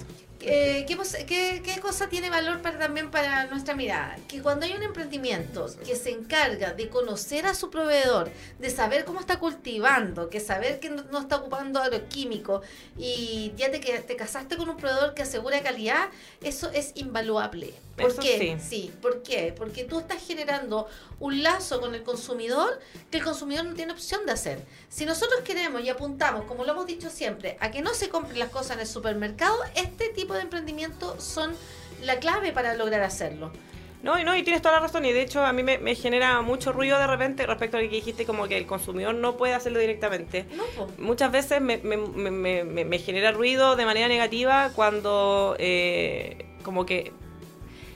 [0.47, 4.17] Eh, ¿qué, qué, cosa tiene valor para, también para nuestra mirada?
[4.27, 8.29] Que cuando hay un emprendimiento que se encarga de conocer a su proveedor,
[8.59, 12.63] de saber cómo está cultivando, que saber que no, está ocupando agroquímicos
[12.97, 16.09] y ya te, que te casaste con un proveedor que asegura calidad,
[16.41, 17.73] eso es invaluable.
[17.95, 18.57] ¿Por qué?
[18.59, 18.91] Sí.
[19.01, 19.53] ¿por qué?
[19.55, 20.87] Porque tú estás generando
[21.19, 22.79] un lazo con el consumidor
[23.09, 24.59] que el consumidor no tiene opción de hacer.
[24.89, 28.37] Si nosotros queremos y apuntamos, como lo hemos dicho siempre, a que no se compren
[28.37, 31.55] las cosas en el supermercado, este tipo de emprendimiento son
[32.01, 33.51] la clave para lograr hacerlo.
[34.05, 35.03] No, no, y tienes toda la razón.
[35.05, 37.95] Y de hecho, a mí me, genera mucho ruido de repente respecto a lo que
[37.95, 40.45] dijiste, como que el consumidor no puede hacerlo directamente.
[40.99, 47.13] Muchas veces me, me, genera ruido de manera negativa cuando, eh, como que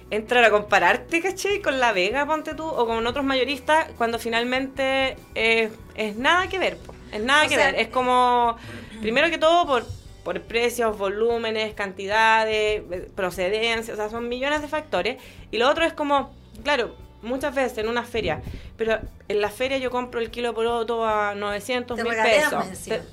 [0.10, 1.62] entrar a compararte, ¿cachai?
[1.62, 6.80] Con La Vega, ponte tú, o con otros mayoristas, cuando finalmente es nada que ver,
[7.12, 7.75] es nada que ver.
[7.75, 8.58] Es como,
[8.99, 9.86] primero que todo, por,
[10.23, 12.84] por precios, volúmenes, cantidades,
[13.15, 15.17] procedencias, o sea, son millones de factores.
[15.51, 16.32] Y lo otro es como,
[16.63, 18.41] claro, muchas veces en una feria,
[18.77, 22.65] pero en la feria yo compro el kilo por otro a 900 mil pesos.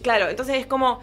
[0.02, 1.00] Claro, entonces es como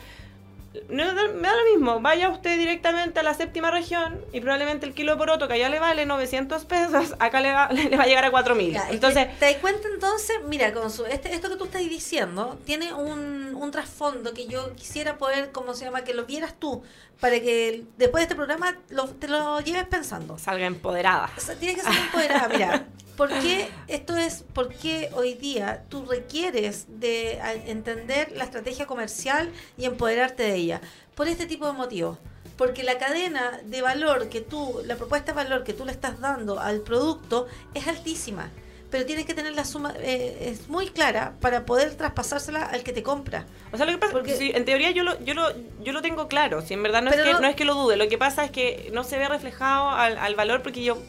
[0.90, 4.94] no, me da lo mismo, vaya usted directamente a la séptima región y probablemente el
[4.94, 8.08] kilo por otro que allá le vale 900 pesos, acá le va, le va a
[8.08, 8.78] llegar a 4000.
[8.90, 10.38] Entonces, ¿te das cuenta entonces?
[10.48, 14.76] Mira, con su, este, esto que tú estás diciendo tiene un, un trasfondo que yo
[14.76, 16.04] quisiera poder, ¿cómo se llama?
[16.04, 16.84] Que lo vieras tú,
[17.20, 20.38] para que después de este programa lo, te lo lleves pensando.
[20.38, 21.30] Salga empoderada.
[21.60, 22.88] tiene que ser empoderada, mira.
[23.18, 29.52] ¿Por qué esto es, por qué hoy día tú requieres de entender la estrategia comercial
[29.78, 30.82] y empoderarte de ella?
[31.16, 32.18] Por este tipo de motivos.
[32.58, 36.20] Porque la cadena de valor que tú, la propuesta de valor que tú le estás
[36.20, 38.50] dando al producto es altísima.
[38.90, 42.94] Pero tienes que tener la suma, eh, es muy clara para poder traspasársela al que
[42.94, 43.46] te compra.
[43.72, 45.48] O sea, lo que pasa porque, sí, en teoría yo lo, yo lo,
[45.84, 47.98] yo lo tengo claro, si en verdad no es, que, no, es que lo dude,
[47.98, 51.00] lo que pasa es que no se ve reflejado al, al valor porque yo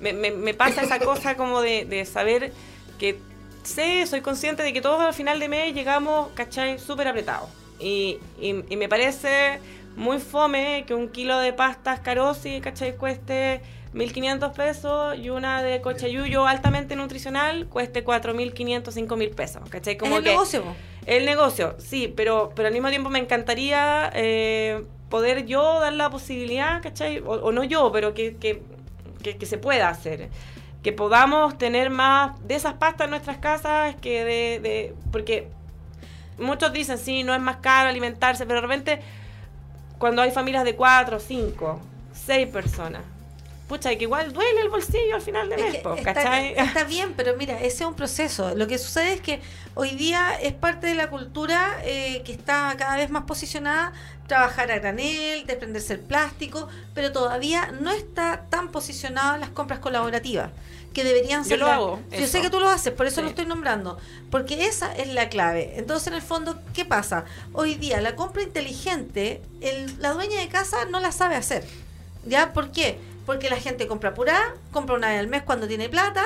[0.00, 2.52] me, me, pasa esa cosa como de, saber
[2.98, 3.18] que
[3.62, 6.78] sé, soy consciente de que todos al final de mes llegamos, ¿cachai?
[6.78, 7.48] Súper apretados.
[7.80, 9.58] Y, y, me parece
[9.96, 12.96] muy fome que un kilo de pastas carosi, ¿cachai?
[12.96, 13.60] Cueste
[13.94, 19.96] 1.500 pesos y una de cochayuyo altamente nutricional cueste 4.500, 5.000 pesos, ¿cachai?
[19.96, 20.62] Como el negocio?
[21.06, 26.10] El negocio, sí, pero, pero al mismo tiempo me encantaría eh, poder yo dar la
[26.10, 27.22] posibilidad, ¿cachai?
[27.24, 28.62] O, no yo, pero que, que
[29.32, 30.28] que, se pueda hacer.
[30.82, 35.48] Que podamos tener más de esas pastas en nuestras casas que de, de, porque
[36.38, 39.00] muchos dicen sí no es más caro alimentarse pero de repente
[39.98, 41.80] cuando hay familias de cuatro cinco
[42.12, 43.02] seis personas
[43.74, 47.82] pucha, que igual duele el bolsillo al final de mes, está, bien, pero mira, ese
[47.82, 48.54] es un proceso.
[48.54, 49.40] Lo que sucede es que
[49.74, 53.92] hoy día es parte de la cultura eh, que está cada vez más posicionada
[54.28, 60.50] trabajar a granel, desprenderse el plástico, pero todavía no está tan posicionada las compras colaborativas.
[60.92, 61.58] que deberían ser.
[61.58, 62.00] Yo lo hago.
[62.12, 63.98] Yo sé que tú lo haces, por eso lo estoy nombrando.
[64.30, 65.74] Porque esa es la clave.
[65.76, 67.24] Entonces, en el fondo, ¿qué pasa?
[67.52, 71.64] Hoy día, la compra inteligente, el, la dueña de casa no la sabe hacer.
[72.24, 72.52] ¿Ya?
[72.52, 73.00] ¿Por qué?
[73.26, 76.24] Porque la gente compra pura, compra una vez al mes cuando tiene plata,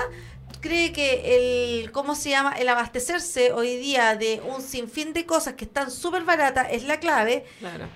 [0.61, 2.53] cree que el, ¿cómo se llama?
[2.53, 7.01] El abastecerse hoy día de un sinfín de cosas que están súper baratas es la
[7.01, 7.45] clave,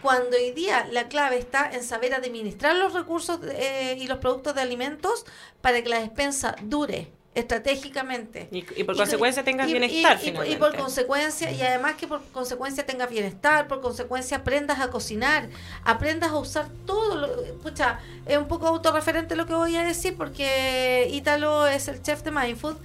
[0.00, 4.54] cuando hoy día la clave está en saber administrar los recursos eh, y los productos
[4.54, 5.26] de alimentos
[5.60, 8.48] para que la despensa dure estratégicamente.
[8.50, 10.18] Y, por consecuencia tengas bienestar.
[10.22, 15.48] Y, por consecuencia, y además que por consecuencia tengas bienestar, por consecuencia aprendas a cocinar,
[15.84, 17.16] aprendas a usar todo.
[17.16, 22.02] Lo, pucha, es un poco autorreferente lo que voy a decir porque Ítalo es el
[22.02, 22.76] chef de Mindfood,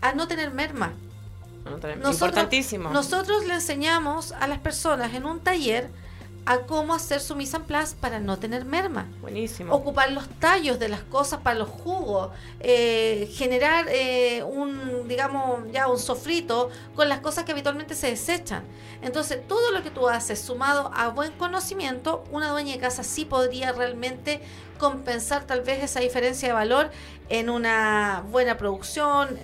[0.00, 0.94] a no tener merma.
[1.64, 2.90] nosotros, Importantísimo.
[2.90, 5.90] Nosotros le enseñamos a las personas en un taller
[6.50, 9.06] a cómo hacer su mise en place para no tener merma.
[9.20, 9.72] Buenísimo.
[9.72, 15.86] Ocupar los tallos de las cosas para los jugos, eh, generar eh, un, digamos, ya
[15.86, 18.64] un sofrito con las cosas que habitualmente se desechan.
[19.00, 23.24] Entonces, todo lo que tú haces sumado a buen conocimiento, una dueña de casa sí
[23.24, 24.40] podría realmente
[24.76, 26.90] compensar tal vez esa diferencia de valor
[27.28, 29.38] en una buena producción,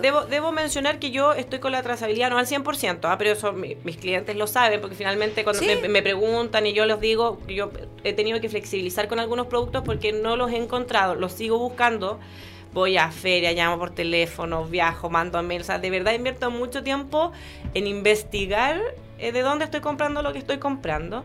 [0.00, 3.18] debo, debo, mencionar que yo estoy con la trazabilidad no al 100%, ¿ah?
[3.18, 7.40] pero eso mis clientes lo saben, porque finalmente cuando me, preguntan y yo les digo,
[7.48, 7.70] yo
[8.04, 12.20] he tenido que flexibilizar con algunos productos porque no los he encontrado, los sigo buscando.
[12.72, 15.60] Voy a feria, llamo por teléfono, viajo, mando a mail.
[15.60, 17.30] O sea, de verdad invierto mucho tiempo
[17.74, 18.80] en investigar
[19.18, 21.22] eh, de dónde estoy comprando lo que estoy comprando.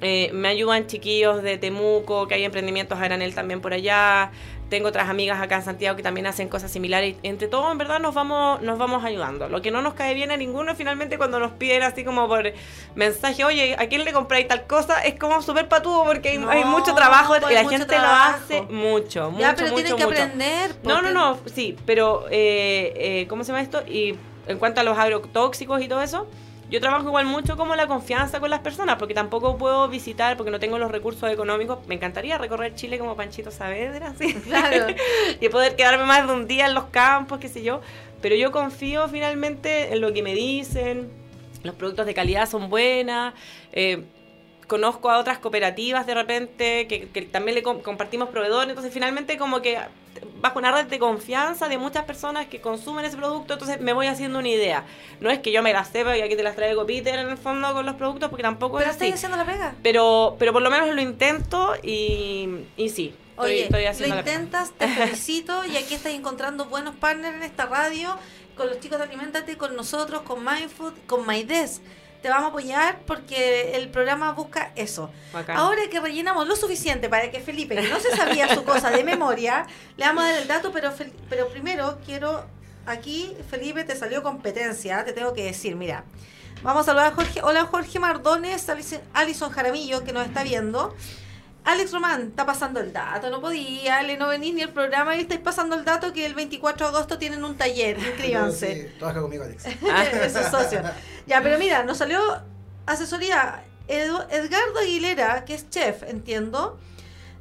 [0.00, 4.30] Eh, me ayudan chiquillos de Temuco, que hay emprendimientos a granel también por allá.
[4.70, 7.16] Tengo otras amigas acá en Santiago que también hacen cosas similares.
[7.24, 9.48] Entre todos, en verdad, nos vamos, nos vamos ayudando.
[9.48, 12.52] Lo que no nos cae bien a ninguno, finalmente, cuando nos piden así como por
[12.94, 15.02] mensaje, oye, ¿a quién le compráis tal cosa?
[15.02, 19.40] Es como súper patudo porque hay, mucho trabajo y la gente lo hace mucho, mucho,
[19.40, 20.76] ya, pero mucho, que aprender.
[20.84, 23.82] No, no, no, sí, pero, eh, eh, ¿cómo se llama esto?
[23.86, 24.14] Y
[24.46, 26.28] en cuanto a los agrotóxicos y todo eso,
[26.70, 30.52] yo trabajo igual mucho como la confianza con las personas, porque tampoco puedo visitar, porque
[30.52, 31.78] no tengo los recursos económicos.
[31.88, 34.34] Me encantaría recorrer Chile como Panchito Saavedra, ¿sí?
[34.34, 34.94] Claro.
[35.40, 37.80] y poder quedarme más de un día en los campos, qué sé yo.
[38.22, 41.10] Pero yo confío finalmente en lo que me dicen,
[41.64, 43.34] los productos de calidad son buenas.
[43.72, 44.04] Eh,
[44.68, 49.78] conozco a otras cooperativas de repente que, también le compartimos proveedores, entonces finalmente como que
[50.40, 54.06] bajo una red de confianza de muchas personas que consumen ese producto, entonces me voy
[54.06, 54.84] haciendo una idea.
[55.20, 57.36] No es que yo me las sepa y aquí te las traigo Peter en el
[57.36, 59.12] fondo con los productos, porque tampoco pero es así.
[59.12, 59.74] haciendo la pega.
[59.82, 63.14] Pero, pero por lo menos lo intento y, y sí.
[63.36, 67.66] Oye, estoy, haciendo lo intentas, te felicito y aquí estás encontrando buenos partners en esta
[67.66, 68.16] radio
[68.54, 71.80] con los chicos de Alimentate, con nosotros, con MyFood, con MyDesk
[72.22, 75.10] te vamos a apoyar porque el programa busca eso.
[75.48, 79.04] Ahora que rellenamos lo suficiente para que Felipe, que no se sabía su cosa de
[79.04, 80.92] memoria, le vamos a dar el dato, pero,
[81.28, 82.44] pero primero quiero,
[82.86, 86.04] aquí Felipe te salió competencia, te tengo que decir, mira,
[86.62, 88.66] vamos a saludar a Jorge, hola Jorge Mardones,
[89.14, 90.94] Alison Jaramillo que nos está viendo.
[91.64, 95.20] Alex Román, está pasando el dato, no podía, Ale, no venís ni el programa y
[95.20, 98.74] estáis pasando el dato que el 24 de agosto tienen un taller, inscríbanse.
[98.74, 99.66] sí, trabaja conmigo, Alex.
[99.66, 100.82] Eso es socio.
[101.26, 102.20] Ya, pero mira, nos salió
[102.86, 106.78] asesoría Edgardo Aguilera, que es chef, entiendo.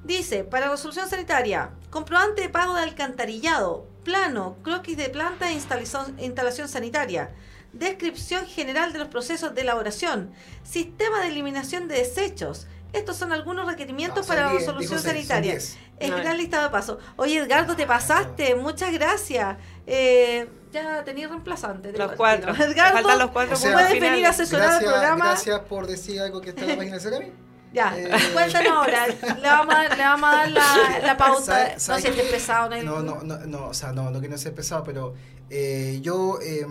[0.03, 6.15] Dice, para resolución sanitaria, comprobante de pago de alcantarillado, plano, croquis de planta e instalación,
[6.19, 7.31] instalación sanitaria,
[7.73, 10.31] descripción general de los procesos de elaboración,
[10.63, 15.53] sistema de eliminación de desechos, estos son algunos requerimientos para la resolución sanitaria.
[15.53, 16.99] Es gran listado de paso.
[17.17, 18.55] Oye, Edgardo, te pasaste.
[18.55, 19.57] Muchas gracias.
[19.85, 21.91] Eh, ya tenías reemplazante.
[21.91, 22.53] Los cuatro.
[22.55, 23.57] Edgardo, faltan los cuatro.
[23.59, 25.25] puedes venir a asesorar el programa.
[25.25, 27.31] Gracias por decir algo que está en la página de Ceremi.
[27.71, 29.07] Ya, eh, cuéntanos ahora.
[29.07, 31.75] Le vamos a dar, le vamos a dar la, la pauta.
[31.87, 32.69] no sientes pesado.
[32.81, 35.13] No, no, no, no, o sea, no, no que no sea pesado, pero
[35.51, 36.65] eh, yo, eh,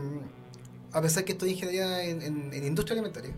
[0.92, 3.32] a pesar que estoy ingeniería en, en, en industria alimentaria,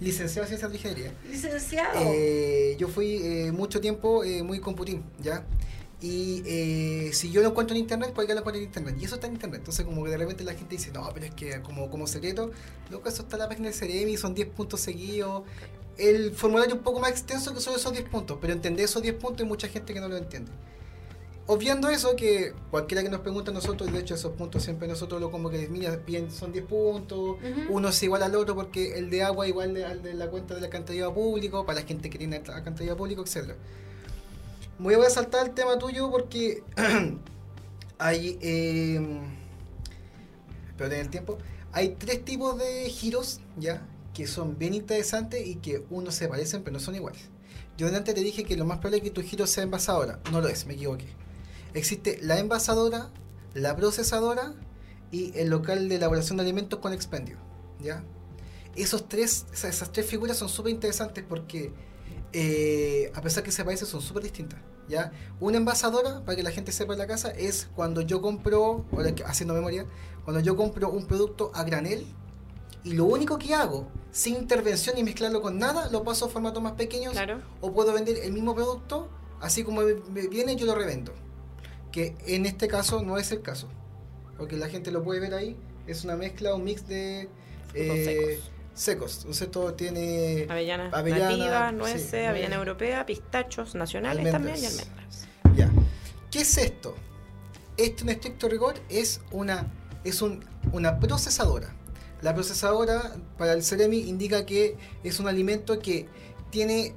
[0.00, 1.12] licenciado en ciencias de ingeniería.
[1.28, 2.00] Licenciado.
[2.02, 5.44] Eh, yo fui eh, mucho tiempo eh, muy computín, ¿ya?
[6.00, 8.96] Y si yo lo encuentro en internet, cualquiera lo encuentra en internet.
[9.00, 9.60] Y eso está en internet.
[9.60, 12.52] Entonces, como que de repente la gente dice, no, pero es que como, como secreto,
[12.88, 15.42] loco, eso está en la página de Ceremi, son 10 puntos seguidos.
[15.96, 19.02] El formulario es un poco más extenso que son esos 10 puntos, pero entender esos
[19.02, 20.52] 10 puntos hay mucha gente que no lo entiende
[21.48, 25.18] obviando eso, que cualquiera que nos pregunte a nosotros, de hecho esos puntos siempre nosotros
[25.18, 27.36] lo como que mira, bien, son 10 puntos,
[27.70, 30.64] uno es igual al otro porque el de agua igual al de la cuenta del
[30.64, 33.54] alcantarillado público, para la gente que tiene alcantarillado público, etc.
[34.78, 36.62] Voy a saltar el tema tuyo porque
[37.98, 38.38] hay...
[38.42, 39.20] Eh,
[40.76, 41.38] pero en el tiempo.
[41.72, 43.82] Hay tres tipos de giros, ¿ya?
[44.14, 47.22] Que son bien interesantes y que uno se parecen pero no son iguales.
[47.76, 50.20] Yo antes te dije que lo más probable es que tu giro sea envasadora.
[50.30, 51.06] No lo es, me equivoqué
[51.74, 53.10] Existe la envasadora,
[53.54, 54.54] la procesadora
[55.10, 57.36] y el local de elaboración de alimentos con expendio.
[57.80, 58.02] ¿ya?
[58.76, 61.72] Esos tres, esas, esas tres figuras son súper interesantes porque
[62.32, 64.60] eh, a pesar que se parecen son súper distintas.
[64.88, 65.12] ¿ya?
[65.40, 69.14] Una envasadora, para que la gente sepa en la casa, es cuando yo compro, ahora
[69.26, 69.86] haciendo memoria,
[70.24, 72.06] cuando yo compro un producto a granel
[72.84, 76.62] y lo único que hago, sin intervención y mezclarlo con nada, lo paso a formatos
[76.62, 77.40] más pequeños Claro.
[77.60, 79.08] o puedo vender el mismo producto,
[79.40, 79.82] así como
[80.30, 81.12] viene yo lo revendo.
[81.92, 83.68] Que en este caso no es el caso,
[84.36, 87.28] porque la gente lo puede ver ahí, es una mezcla, un mix de
[87.74, 88.40] eh,
[88.74, 89.18] secos.
[89.18, 92.28] Entonces todo tiene Avellanas avellana, nativas, sí, nueces, nuez.
[92.28, 94.60] avellana europea, pistachos nacionales Almendras.
[94.60, 95.28] también y almendras.
[95.56, 95.70] Ya.
[96.30, 96.94] ¿Qué es esto?
[97.76, 99.66] Esto en estricto rigor es una,
[100.04, 101.74] es un, una procesadora.
[102.20, 106.08] La procesadora para el Ceremi indica que es un alimento que
[106.50, 106.94] tiene,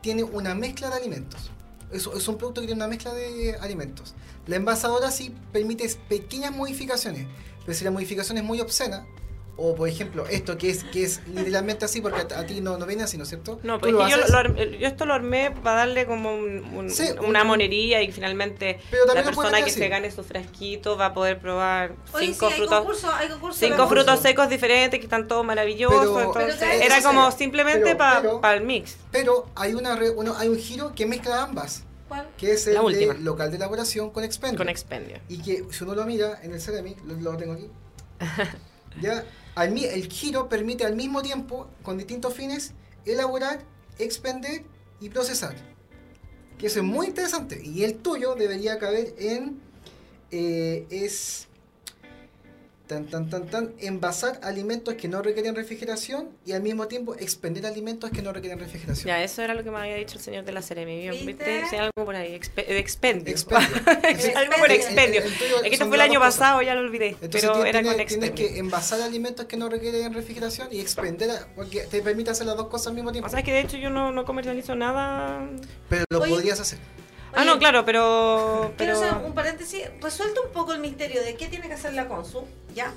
[0.00, 1.50] tiene una mezcla de alimentos.
[1.92, 4.14] Es, un producto que tiene una mezcla de alimentos.
[4.46, 7.26] La envasadora sí permite pequeñas modificaciones,
[7.64, 9.06] pero si la modificación es muy obscena,
[9.60, 12.78] o por ejemplo esto que es, que es literalmente así, porque a, a ti no,
[12.78, 13.58] no viene así, ¿no es cierto?
[13.64, 16.32] No, pues lo es que yo, lo armé- yo esto lo armé para darle como
[16.32, 20.22] un- un- Sí, una un- monería y finalmente la lo persona que se gane su
[20.22, 23.78] frasquito va a poder probar Oye, cinco sí, hay frutos concurso, hay concurso de cinco
[23.82, 24.04] concurso.
[24.04, 25.98] frutos secos diferentes que están todos maravillosos.
[26.00, 28.96] Pero- entonces, Pero cada era como simplemente para pero- el mix.
[29.10, 32.28] Pero hay, una, re- uno- hay un giro que mezcla ambas, ¿Cuál?
[32.36, 33.12] que es el La última.
[33.14, 34.56] de local de elaboración con expendio.
[34.56, 35.18] Con expendio.
[35.28, 37.68] y que si uno lo mira en el Ceramic, lo, lo tengo aquí,
[39.00, 39.24] ya
[39.64, 42.72] el giro permite al mismo tiempo, con distintos fines,
[43.04, 43.64] elaborar,
[43.98, 44.64] expender
[45.00, 45.56] y procesar.
[46.58, 47.60] Que eso es muy interesante.
[47.64, 49.60] Y el tuyo debería caber en...
[50.30, 51.47] eh, es...
[52.88, 57.66] Tan, tan, tan, tan, envasar alimentos que no requieren refrigeración y al mismo tiempo expender
[57.66, 59.06] alimentos que no requieren refrigeración.
[59.06, 61.06] Ya, eso era lo que me había dicho el señor de la Ceremi.
[61.10, 61.26] ¿Viste?
[61.26, 61.64] ¿Viste?
[61.68, 62.32] Sí, algo por ahí.
[62.34, 63.30] Expe- de expendio.
[63.30, 63.76] Expendio.
[64.36, 65.20] algo por expendio.
[65.20, 66.36] el- Es que esto fue el año cosas.
[66.38, 67.08] pasado, ya lo olvidé.
[67.20, 68.54] Entonces pero tienes, era con tienes- tienes expendio.
[68.54, 72.68] que envasar alimentos que no requieren refrigeración y expender, porque te permite hacer las dos
[72.68, 73.26] cosas al mismo tiempo.
[73.26, 75.46] O sea, es que de hecho yo no, no comercializo nada.
[75.90, 76.78] Pero lo Oye, podrías hacer.
[77.38, 78.72] Ah, no, claro, pero.
[78.76, 79.88] Quiero hacer un paréntesis.
[80.00, 82.92] Resuelta un poco el misterio de qué tiene que hacer la Consu, ¿ya?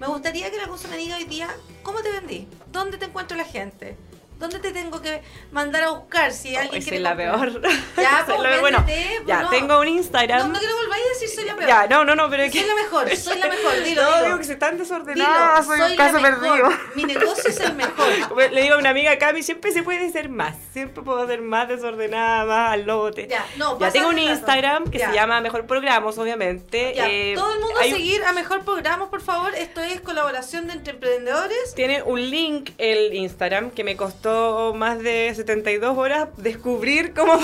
[0.00, 1.48] Me gustaría que la Consu me diga hoy día
[1.82, 3.96] cómo te vendí, dónde te encuentra la gente,
[4.38, 5.22] dónde te tengo que
[5.52, 7.60] mandar a buscar si alguien Hoy quiere soy la comprar.
[7.62, 7.62] peor.
[7.96, 9.48] Ya, Soy pues, la- bueno, véndete, pues, ya, no.
[9.50, 10.52] tengo un No, Instagram.
[10.52, 11.68] no quiero volváis a decir soy la peor.
[11.68, 12.58] ya, no, no, no, pero es que.
[12.60, 14.24] Soy la mejor, soy la mejor, dilo, no, dilo.
[14.26, 16.68] digo que se están desordenadas, soy, un la caso perdido.
[16.94, 18.06] Mi negocio es el mejor.
[18.52, 20.56] Le digo a una amiga, Cami, siempre se puede ser más.
[20.72, 23.28] Siempre puedo ser más desordenada, más al lote.
[23.28, 24.18] Ya, no, Ya tengo un.
[24.18, 25.08] Instagram que Ya.
[25.10, 26.92] se llama Mejor Programos, obviamente.
[26.96, 29.54] Ya, Eh, todo el mundo a un- seguir a Mejor Programa, por favor.
[29.54, 31.74] Esto es colaboración de entre emprendedores.
[31.74, 34.33] Tiene un link el Instagram que me costó
[34.74, 37.34] más de 72 horas descubrir cómo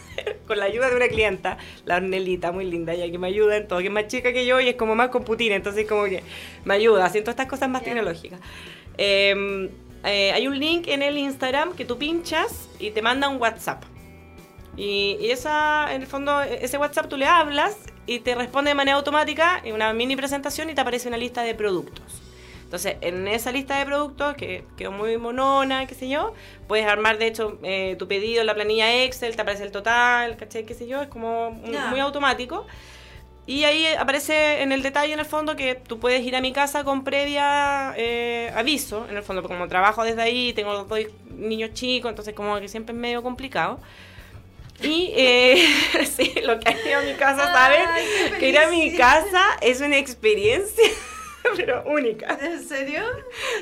[0.46, 3.68] con la ayuda de una clienta, la Ornelita, muy linda, ella que me ayuda en
[3.68, 6.22] todo, que es más chica que yo y es como más computina, entonces como que
[6.64, 7.86] me ayuda, haciendo estas cosas más Ya.
[7.86, 8.40] tecnológicas.
[8.98, 9.70] Eh,
[10.04, 13.82] eh, hay un link en el Instagram que tú pinchas y te manda un WhatsApp.
[14.76, 17.76] Y, y esa, en el fondo, ese WhatsApp tú le hablas
[18.06, 21.42] y te responde de manera automática en una mini presentación y te aparece una lista
[21.42, 22.22] de productos.
[22.66, 26.34] Entonces, en esa lista de productos, que quedó muy monona, qué sé yo,
[26.66, 30.36] puedes armar, de hecho, eh, tu pedido en la planilla Excel, te aparece el total,
[30.36, 30.66] ¿cachai?
[30.66, 32.66] qué sé yo, es como un- muy automático.
[33.46, 36.50] Y ahí aparece en el detalle, en el fondo, que tú puedes ir a mi
[36.52, 39.06] casa con previa eh, aviso.
[39.08, 40.98] En el fondo, porque como trabajo desde ahí, tengo los dos
[41.30, 43.78] niños chicos, entonces como que siempre es medio complicado.
[44.82, 45.64] Y eh,
[46.16, 47.44] sí, lo que ha ido a mi casa,
[48.32, 50.84] qué Que ir a mi casa es una experiencia,
[51.56, 52.38] pero única.
[52.40, 53.02] ¿En serio?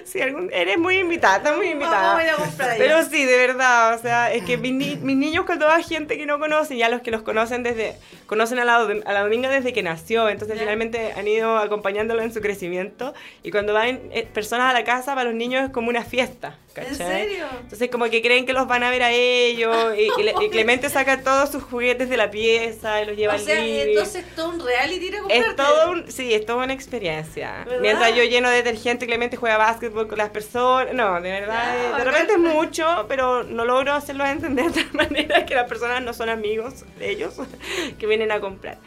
[0.05, 2.15] Sí, algún, eres muy invitada, estás muy invitada.
[2.15, 2.79] Vamos a ir a comprar ahí.
[2.79, 6.17] Pero sí, de verdad, o sea, es que mis, ni- mis niños cuando va gente
[6.17, 9.49] que no conocen, ya los que los conocen desde, conocen a la, a la Dominga
[9.51, 10.63] desde que nació, entonces Ya.
[10.63, 15.15] finalmente han ido acompañándolo en su crecimiento y cuando van eh, personas a la casa
[15.15, 16.91] para los niños es como una fiesta, ¿cachai?
[16.93, 17.45] ¿En serio?
[17.61, 20.49] Entonces como que creen que los van a ver a ellos y, y le- y
[20.55, 23.89] Clemente saca todos sus juguetes de la pieza y los lleva O al sea, living.
[23.91, 25.49] entonces todo un reality ir a comprarte.
[25.51, 27.65] Es todo un, sí, es toda una experiencia.
[27.81, 27.83] ¿Verdad?
[27.83, 30.95] Mientras yo lleno de detergente, Clemente juega básquetbol con las personas.
[30.95, 34.85] No, de verdad, Ya, eh, de repente es mucho, pero no logro hacerlos entender de
[34.85, 37.35] tal manera que las personas no son amigos de ellos
[37.99, 38.79] que vienen a comprar.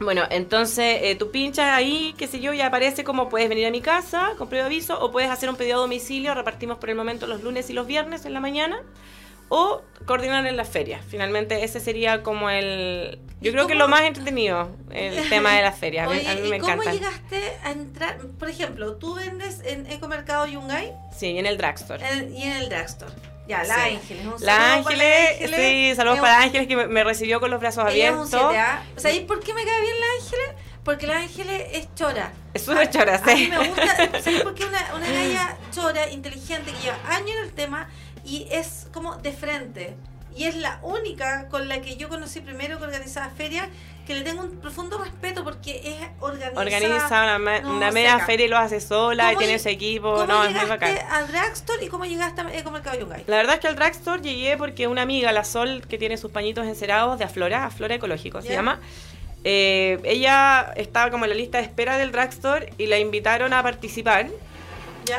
[0.00, 3.70] Bueno, entonces eh, tú pinchas ahí, qué sé yo, y aparece como puedes venir a
[3.70, 6.96] mi casa con previo aviso o puedes hacer un pedido a domicilio, repartimos por el
[6.96, 8.82] momento los lunes y los viernes en la mañana
[9.54, 11.02] o coordinar en las ferias.
[11.06, 13.18] Finalmente ese sería como el...
[13.42, 16.06] Yo ¿Y creo que cómo- lo más entretenido, el tema de las ferias.
[16.08, 16.92] A mí- a mí ¿y me cómo encanta.
[16.92, 18.18] llegaste a entrar?
[18.38, 22.02] Por ejemplo, tú vendes en Ecomercado Yungay Sí, en el drugstore.
[22.08, 23.12] en- y en el drugstore.
[23.46, 24.24] Ya, la Ángeles.
[24.24, 28.32] Un la Ángeles, sí, saludos para Ángeles que me, recibió con los brazos abiertos.
[28.32, 30.48] O sea, ¿y por qué me cae bien la Ángeles?
[30.84, 32.32] Porque la Ángeles es chora.
[32.54, 33.30] Es una chora, sí.
[33.30, 34.64] A mí me gusta, ¿sabes por qué?
[34.68, 37.88] Una, una galla chora, inteligente, que lleva años en el tema
[38.24, 39.96] y es como de frente.
[40.34, 43.68] Y es la única con la que yo conocí primero que organizaba ferias
[44.06, 46.60] que le tengo un profundo respeto porque es organizada.
[46.60, 50.64] Organiza una, media feria y lo hace sola, y tiene ese equipo, no, es muy
[50.64, 50.96] bacán.
[51.10, 54.22] al dragstore y cómo llegaste a como el caballo La verdad es que al dragstore
[54.22, 58.42] llegué porque una amiga, la Sol, que tiene sus pañitos encerados de Aflora, Aflora Ecológico
[58.42, 58.80] se llama,
[59.44, 63.62] eh, ella estaba como en la lista de espera del dragstore y la invitaron a
[63.62, 64.28] participar.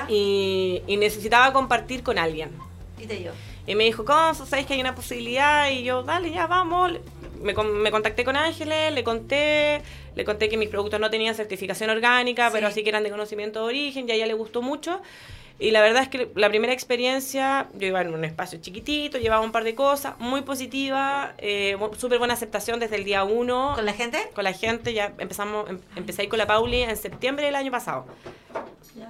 [0.07, 2.49] Y, necesitaba compartir con alguien.
[3.03, 3.31] Y te
[3.67, 4.33] Y me dijo, ¿cómo?
[4.33, 5.69] ¿Sabéis que hay una posibilidad?
[5.69, 6.93] Y yo, dale, ya vamos.
[7.41, 9.81] Me, me, contacté con Ángeles, le conté,
[10.15, 13.59] le conté que mis productos no tenían certificación orgánica, pero sí que eran de conocimiento
[13.59, 15.01] de origen, y a ella le gustó mucho.
[15.59, 19.43] Y la verdad es que la primera experiencia, yo iba en un espacio chiquitito, llevaba
[19.43, 23.73] un par de cosas, muy positiva, eh, súper buena aceptación desde el día uno.
[23.75, 24.29] ¿Con la gente?
[24.33, 27.71] Con la gente, ya empezamos, em, empecé ahí con la Pauli en septiembre del año
[27.71, 28.05] pasado.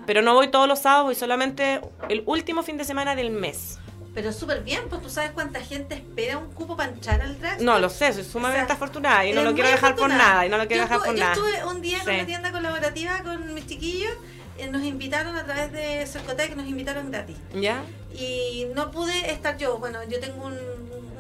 [0.06, 3.80] Pero no voy todos los sábados, voy solamente el último fin de semana del mes.
[4.14, 7.62] Pero súper bien, pues tú sabes cuánta gente espera un cupo para entrar al drag.
[7.62, 10.46] No, lo sé, soy sumamente afortunada y no lo quiero dejar por nada.
[10.46, 11.36] Y no lo quiero dejar por nada.
[11.36, 14.14] Yo estuve un día en una tienda colaborativa con mis chiquillos
[14.58, 17.38] eh, nos invitaron a través de Cercotec, nos invitaron gratis.
[17.56, 17.84] ¿Ya?
[18.14, 19.80] Y no pude estar yo.
[19.80, 20.58] Bueno, yo tengo un,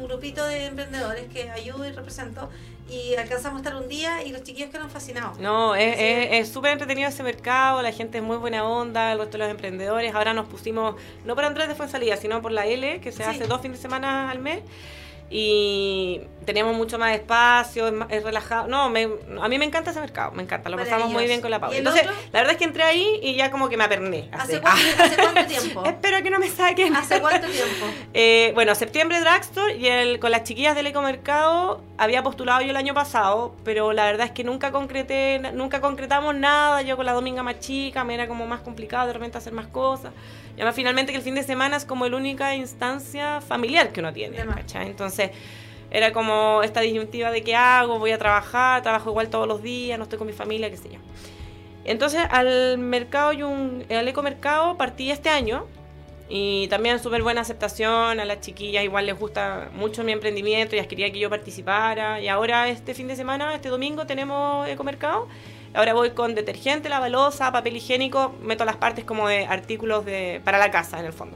[0.08, 2.50] grupito de emprendedores que ayudo y represento
[2.90, 5.40] y alcanzamos a estar un día y los chiquillos quedaron fascinados.
[5.40, 9.38] No, es súper es, entretenido ese mercado, la gente es muy buena onda, el resto
[9.38, 10.14] de los emprendedores.
[10.14, 10.96] Ahora nos pusimos,
[11.26, 13.82] no por Andrés de Fuensalida, sino por la L, que se hace dos fines de
[13.82, 14.62] semana al mes
[15.30, 18.68] y tenemos mucho más espacio, es, relajado.
[18.68, 19.08] No, me,
[19.42, 21.78] a mí me encanta ese mercado, me encanta, lo pasamos muy bien con la Paula.
[21.78, 24.30] Entonces, la verdad es que entré ahí y ya como que me aperné.
[24.32, 25.84] ¿Hace, cuánto, tiempo?
[25.86, 26.96] Espero que no me saquen.
[26.96, 27.86] ¿Hace cuánto tiempo?
[28.14, 32.78] eh, bueno, septiembre Dragstore y el, con las chiquillas del ecomercado había postulado yo el
[32.78, 36.82] año pasado, pero la verdad es que nunca concreté, nunca concretamos nada.
[36.82, 39.68] Yo con la Dominga más chica me era como más complicado de repente hacer más
[39.68, 40.12] cosas.
[40.56, 44.02] Y además finalmente que el fin de semana es como la única instancia familiar que
[44.02, 44.38] uno tiene,
[44.76, 45.32] Entonces
[45.94, 49.98] era como esta disyuntiva de qué hago, voy a trabajar, trabajo igual todos los días,
[49.98, 51.00] no estoy con mi familia, qué sé yo.
[51.86, 55.66] Entonces al mercado y un, al ecomercado partí este año
[56.28, 60.88] y también súper buena aceptación, a las chiquillas igual les gusta mucho mi emprendimiento, ellas
[60.88, 65.30] quería que yo participara y ahora este fin de semana, este domingo tenemos ecomercado
[65.74, 70.40] Ahora voy con detergente, la balosa, papel higiénico, meto las partes como de artículos de,
[70.44, 71.36] para la casa en el fondo.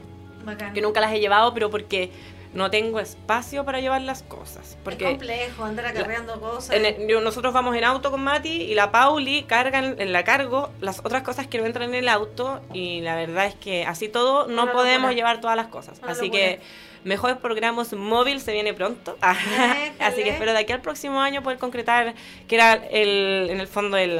[0.73, 2.11] Que nunca las he llevado, pero porque
[2.53, 4.77] no tengo espacio para llevar las cosas.
[4.83, 6.75] Porque es complejo andar acarreando cosas.
[7.23, 11.23] nosotros vamos en auto con Mati y la Pauli carga en, la cargo las otras
[11.23, 14.71] cosas que no entran en el auto y la verdad es que así todo no,
[14.71, 15.99] podemos llevar todas las cosas.
[16.07, 16.59] así que
[17.03, 19.17] mejores programas móvil se viene pronto.
[19.99, 22.13] Así que espero de aquí al próximo año poder concretar,
[22.47, 24.19] que era el, en el fondo el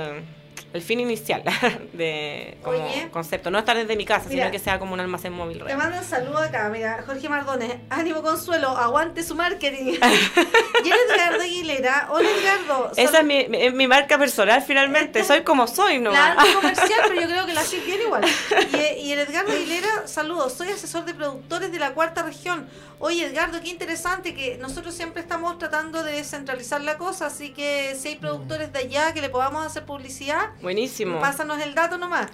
[0.74, 1.44] el fin inicial
[1.94, 2.78] de como
[3.12, 3.50] concepto.
[3.50, 5.70] No estar desde mi casa, sino que sea como un almacén móvil real.
[5.70, 9.94] Te mandan saludo acá, mira, Jorge Mardones, ánimo consuelo, aguante su marketing.
[10.84, 12.92] y Edgardo Aguilera, hola Edgardo.
[12.96, 16.12] Esa es mi, mi, marca personal finalmente, soy como soy, ¿no?
[16.12, 18.26] La comercial, pero yo creo que la haces bien igual.
[18.74, 22.68] Y, y el Edgardo Aguilera, saludos, soy asesor de productores de la cuarta región.
[23.00, 27.96] Oye, Edgardo, qué interesante que nosotros siempre estamos tratando de descentralizar la cosa, así que
[27.96, 31.20] si hay productores de allá que le podamos hacer publicidad, buenísimo.
[31.20, 32.28] Pásanos el dato nomás.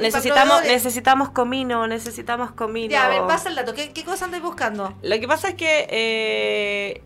[0.00, 2.90] necesitamos, necesitamos comino, necesitamos comino.
[2.90, 3.74] Ya, a ver, pasa el dato.
[3.74, 4.94] ¿Qué, qué cosa andáis buscando?
[5.02, 7.02] Lo que pasa es que eh,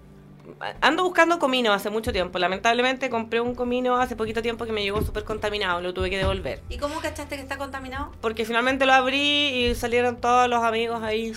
[0.81, 2.39] ando buscando comino hace mucho tiempo.
[2.39, 6.19] Lamentablemente compré un comino hace poquito tiempo que me llegó súper contaminado, lo tuve que
[6.19, 6.63] devolver.
[6.69, 8.13] ¿Y cómo cachaste que está contaminado?
[8.21, 11.33] Porque finalmente lo abrí y salieron todos los amigos ahí,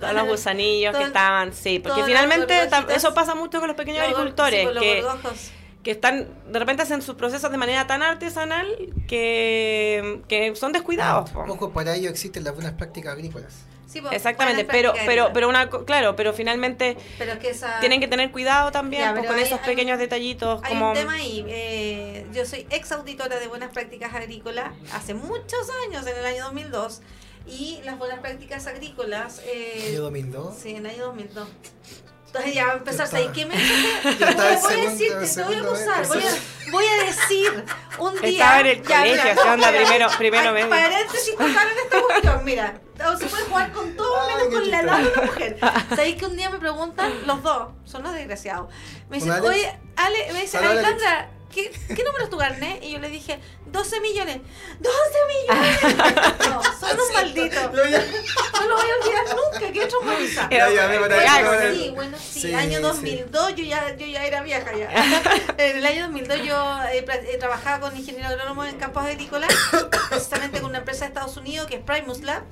[0.00, 4.68] todos los gusanillos que estaban, sí, porque finalmente eso pasa mucho con los pequeños agricultores.
[4.78, 5.04] que,
[5.88, 8.66] que están, de repente hacen sus procesos de manera tan artesanal
[9.08, 11.30] que, que son descuidados.
[11.34, 13.54] ojo, para ello existen las buenas prácticas agrícolas.
[13.90, 16.98] Pues, Exactamente, pero pero pero una claro, pero finalmente
[17.80, 20.60] tienen que tener cuidado también pues, con esos pequeños detallitos.
[20.62, 21.42] Hay un tema ahí.
[21.48, 26.44] Eh, yo soy ex auditora de buenas prácticas agrícolas hace muchos años, en el año
[26.44, 27.00] 2002.
[27.46, 29.40] Y las buenas prácticas agrícolas.
[29.46, 30.54] Eh, ¿Año 2002?
[30.54, 31.48] Sí, en el año 2002.
[32.28, 35.12] Entonces ya va a empezar a ¿qué me voy a decir?
[35.34, 36.06] Te voy a acusar.
[36.06, 37.64] Voy a, voy a decir
[37.98, 38.30] un día.
[38.30, 39.68] Estaba en el colegio, ¿qué onda?
[39.70, 40.68] Primero, primero medio.
[40.68, 42.80] Paréntesis total en esta cuestión, mira.
[43.18, 45.58] Se puede jugar con todo menos con la edad de una mujer.
[45.88, 48.68] ¿Sabéis que un día me preguntan, los dos, son los desgraciados?
[49.08, 52.82] Me dicen, oye, Ale, me dicen, Alejandra, ¿qué, ¿qué número es tu carnet?
[52.82, 54.38] Y yo le dije, 12 millones.
[54.80, 54.90] ¡12
[55.28, 56.38] millones!
[56.48, 57.62] no, son unos malditos.
[57.64, 60.50] No lo voy a olvidar nunca, qué traumatizada.
[60.50, 62.82] Ya, ya, parece Bueno, sí, bueno, sí, Sí, año sí.
[62.82, 64.90] 2002 yo ya, yo ya era vieja ya.
[65.58, 69.52] en el año 2002 yo eh, eh, trabajaba con ingeniero agrónomo en campos agrícolas,
[70.08, 72.42] precisamente con una empresa de Estados Unidos que es Primus Lab,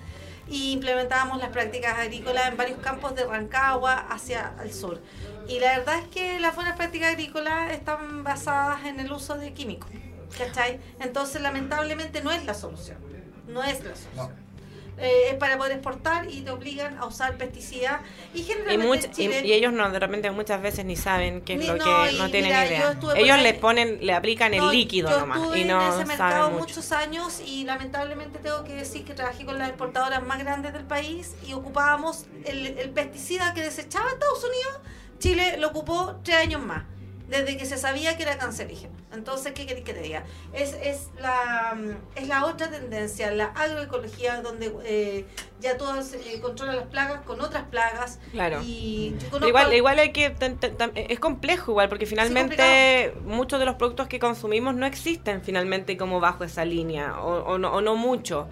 [0.49, 5.01] y implementábamos las prácticas agrícolas en varios campos de Rancagua hacia el sur.
[5.49, 9.53] Y la verdad es que las buenas prácticas agrícolas están basadas en el uso de
[9.53, 9.91] químicos,
[10.37, 10.81] ¿cachai?
[11.01, 12.99] Entonces lamentablemente no es la solución,
[13.49, 14.46] no es la solución.
[14.99, 18.01] Eh, es para poder exportar y te obligan a usar pesticidas
[18.33, 21.59] y Y, generalmente much- y, ellos no, de repente muchas veces ni saben qué es
[21.59, 22.99] Ni- lo no, que no tienen mira, idea.
[23.15, 26.07] Ellos le ponen, le aplican el líquido yo nomás estuve y no en ese saben
[26.09, 26.61] mercado mucho.
[26.63, 30.85] muchos años y lamentablemente tengo que decir que trabajé con las exportadoras más grandes del
[30.85, 34.81] país y ocupábamos el, el pesticida que desechaba Estados Unidos,
[35.19, 36.85] Chile lo ocupó tres años más,
[37.29, 38.95] desde que se sabía que era cancerígeno.
[39.13, 40.25] Entonces, ¿qué queréis que te diga?
[40.53, 45.25] Es, es, la, mm, es la otra tendencia, la agroecología, donde eh,
[45.61, 48.19] ya todo se eh, controla las plagas con otras plagas.
[48.33, 48.61] Claro.
[48.65, 53.15] Y conozco Igual, al- igual hay que ten- ten- tam- es complejo igual porque finalmente
[53.25, 57.59] muchos de los productos que consumimos no existen finalmente como bajo esa línea o, o
[57.59, 58.49] no, o no mucho.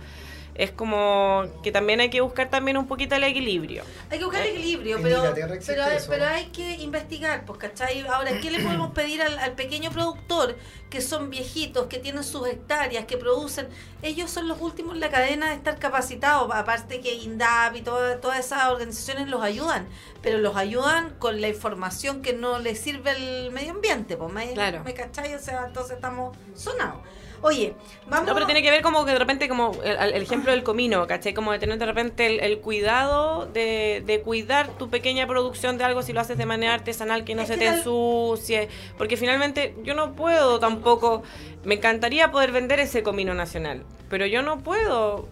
[0.55, 3.83] Es como que también hay que buscar también un poquito el equilibrio.
[4.09, 5.35] Hay que buscar el Eh, equilibrio, pero,
[5.67, 6.07] pero, hay- eso.
[6.11, 8.07] pero hay que investigar, pues, ¿cachai?
[8.07, 10.57] Ahora, ¿qué le podemos pedir al, al pequeño productor
[10.91, 13.67] que son viejitos, que tienen sus hectáreas, que producen?
[14.03, 18.21] Ellos son los últimos en la cadena de estar capacitados, aparte que INDAP y toda-
[18.21, 19.89] todas esas organizaciones los ayudan,
[20.23, 24.53] pero los ayudan con la información que no les sirve al medio ambiente, pues, ¿me,
[24.53, 24.85] Claro.
[24.85, 25.35] ¿me cachai?
[25.35, 27.01] O sea, entonces estamos sonados.
[27.47, 27.75] Oye,
[28.07, 28.27] vamos...
[28.27, 31.07] No, pero tiene que ver como que de repente, como el, el ejemplo del comino,
[31.07, 31.35] ¿cachai?
[31.35, 35.85] Como de tener de repente el, el cuidado de, de cuidar tu pequeña producción de
[35.85, 38.69] algo si lo haces de manera artesanal, que no Es se que te tal- ensucie.
[38.97, 41.23] Porque finalmente yo no puedo tampoco,
[41.65, 45.29] me encantaría poder vender ese comino nacional, pero yo no puedo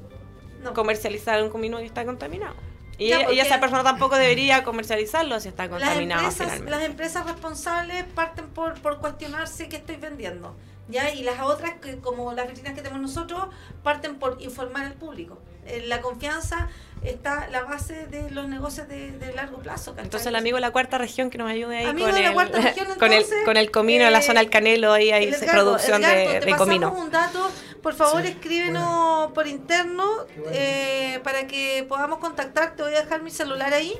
[0.62, 0.74] No.
[0.74, 2.54] comercializar un comino que está contaminado.
[2.98, 7.24] Y, Ya, ella- esa persona tampoco debería comercializarlo si está las contaminado empresas, las empresas
[7.26, 10.54] responsables parten por, por cuestionarse qué estoy vendiendo.
[10.88, 11.12] ¿Ya?
[11.12, 13.46] Y las otras, que, como las vitrinas que tenemos nosotros,
[13.82, 15.38] parten por informar al público.
[15.66, 16.68] En la confianza
[17.04, 19.92] está la base de los negocios de, de largo plazo.
[19.92, 20.04] ¿cachai?
[20.04, 22.28] Entonces el amigo de la cuarta región que nos ayude ahí Amigo con, de la
[22.28, 25.10] el, cuarta región, con, el, con el comino en la eh, zona del Canelo, ahí
[25.12, 26.92] hay Edgardo, producción Edgardo, de, te de comino.
[26.92, 27.50] un dato,
[27.82, 30.04] por favor Sí, escríbenos por interno
[30.36, 30.50] bueno.
[30.52, 32.74] eh, para que podamos contactar.
[32.76, 33.94] Te voy a dejar mi celular ahí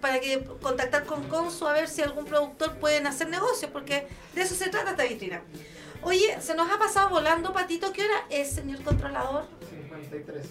[0.00, 4.42] para que contactar con Consu a ver si algún productor pueden hacer negocios, porque de
[4.42, 5.42] eso se trata esta vitrina.
[6.02, 7.92] Oye, se nos ha pasado volando, Patito.
[7.92, 9.46] ¿Qué hora es, señor controlador?
[9.70, 10.46] 53.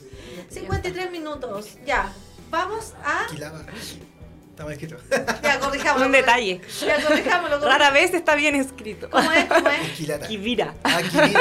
[0.49, 1.77] 53 minutos.
[1.85, 2.11] Ya.
[2.49, 3.25] Vamos a.
[3.29, 3.61] Quilaba.
[3.61, 4.97] Está mal escrito.
[5.43, 6.05] Ya, corrijámoslo.
[6.07, 6.61] Un detalle.
[6.81, 7.59] Ya, corrijámoslo.
[7.59, 9.09] Rara vez está bien escrito.
[9.09, 9.45] ¿Cómo es?
[9.45, 9.91] ¿Cómo es?
[9.91, 10.27] Quilata.
[10.27, 10.73] Kivira.
[10.83, 11.39] Ah, Quivira.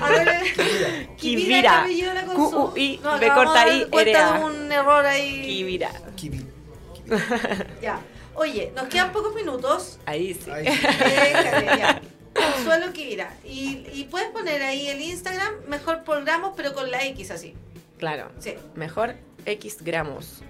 [0.00, 0.88] A ver, Quivira.
[1.16, 1.60] Kivira, Kivira.
[1.62, 2.50] ¿qué apellido la Consu?
[2.50, 5.42] Q-U-I, B corta I, de un error ahí.
[5.46, 5.90] Kivira.
[6.16, 6.46] Kiwi.
[7.82, 8.00] Ya.
[8.34, 9.98] Oye, nos quedan pocos minutos.
[10.06, 10.50] Ahí sí.
[10.50, 12.02] Déjale, ya.
[12.34, 13.34] Consuelo Kivira.
[13.44, 17.54] Y, y puedes poner ahí el Instagram, mejor programos, pero con la X así.
[17.98, 18.30] Claro.
[18.38, 18.54] Sí.
[18.74, 20.42] Mejor X gramos.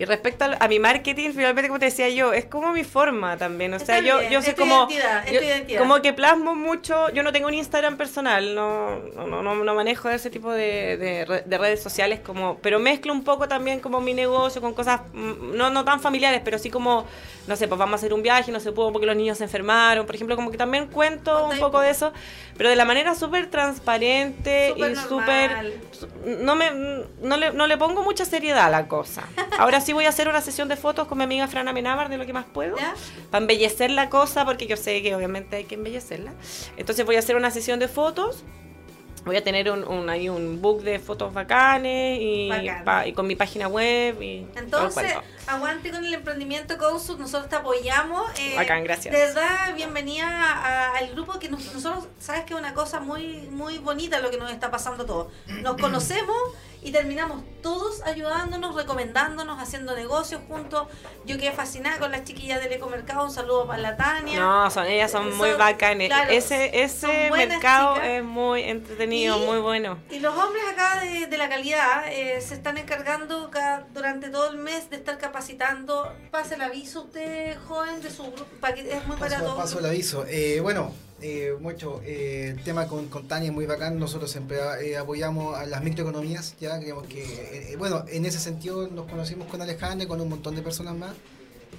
[0.00, 3.74] Y respecto a, mi marketing, finalmente, como te decía yo, es como mi forma también.
[3.74, 4.86] O sea, Está yo, bien, yo soy como.
[4.88, 5.80] identidad, yo identidad.
[5.80, 7.10] Como que plasmo mucho.
[7.10, 11.42] Yo no tengo un Instagram personal, no, no, no, manejo ese tipo de, de re-
[11.44, 15.56] de redes sociales, como pero mezclo un poco también como mi negocio con cosas mm,
[15.56, 17.04] no, no tan familiares, pero sí como,
[17.48, 19.44] no sé, pues vamos a hacer un viaje, no se pudo porque los niños se
[19.44, 22.12] enfermaron, por ejemplo, como que también cuento un poco de eso,
[22.56, 25.74] pero de la manera súper transparente Súper y súper
[26.44, 26.70] no me
[27.20, 29.24] no le, no le pongo mucha seriedad a la cosa.
[29.58, 32.18] Ahora sí voy a hacer una sesión de fotos con mi amiga Fran Amenábar de
[32.18, 32.76] lo que más puedo.
[32.76, 32.92] ¿Ya?
[33.30, 36.34] Para embellecer la cosa, porque yo sé que obviamente hay que embellecerla.
[36.76, 38.44] Entonces voy a hacer una sesión de fotos.
[39.24, 42.84] Voy a tener un, un, ahí un book de fotos bacanes y, Bacán.
[42.84, 45.12] pa- y con mi página web y todo Entonces,
[45.46, 48.30] aguante con el emprendimiento Consul, nosotros te apoyamos.
[48.38, 49.12] eh, Bacán, gracias.
[49.14, 53.48] De verdad, bienvenida a- al grupo que nos- nosotros, sabes que es una cosa muy,
[53.50, 55.32] muy bonita lo que nos está pasando a todos.
[55.46, 56.36] Nos conocemos
[56.82, 60.86] y terminamos todos ayudándonos, recomendándonos, haciendo negocios juntos.
[61.26, 64.38] Yo quedé fascinada con las chiquillas del Ecomercado, un saludo para la Tania.
[64.38, 66.08] No, son, ellas son, muy bacanes.
[66.08, 68.08] claro, ese ese mercado chicas.
[68.10, 69.98] es muy entretenido, Y- muy bueno.
[70.10, 74.50] Y los hombres acá de, de la calidad eh, se están encargando ca- durante todo
[74.50, 76.12] el mes de estar capacitando.
[76.30, 79.56] Pase el aviso usted, joven, de su grupo, para que es muy Paso, barato.
[79.56, 80.24] paso el aviso.
[80.28, 82.00] Eh, bueno, eh, mucho.
[82.04, 83.98] eh, el tema con, con Tania es muy bacán.
[83.98, 86.54] Nosotros siempre eh, apoyamos a las microeconomías.
[86.60, 90.54] Ya creemos que, bueno, en ese sentido nos conocimos con Alejandra y con un montón
[90.54, 91.14] de personas más.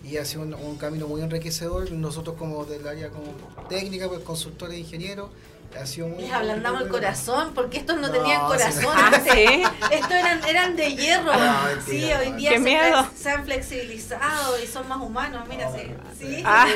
[0.04, 1.92] y ha sido un, camino muy enriquecedor.
[1.92, 3.34] Nosotros como del área como
[3.70, 5.30] técnica, pues consultores, ingenieros,
[5.78, 6.24] ha sido muy...
[6.24, 9.34] Les ablandamos el corazón, porque estos no, tenían corazón antes.
[9.92, 11.32] Estos eran, eran de hierro.
[11.86, 15.92] sí, hoy día se, se, han flexibilizado y son más humanos, mira, sí.
[16.20, 16.44] sí.
[16.46, 16.68] Ah.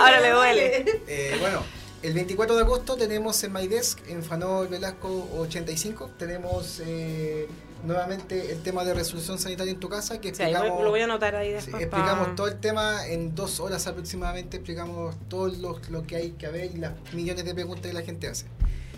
[0.00, 1.02] Ahora le duele.
[1.06, 1.62] Eh, bueno,
[2.02, 6.80] el 24 de agosto tenemos en MyDesk, en Fanol Velasco 85, tenemos...
[6.84, 7.48] Eh,
[7.84, 11.34] nuevamente el tema de resolución sanitaria en tu casa, que explicamos, lo voy a anotar
[11.34, 11.82] ahí después.
[11.82, 16.48] explicamos todo el tema en dos horas aproximadamente, explicamos todo lo, lo, que hay que
[16.48, 18.46] ver y las millones de preguntas que la gente hace.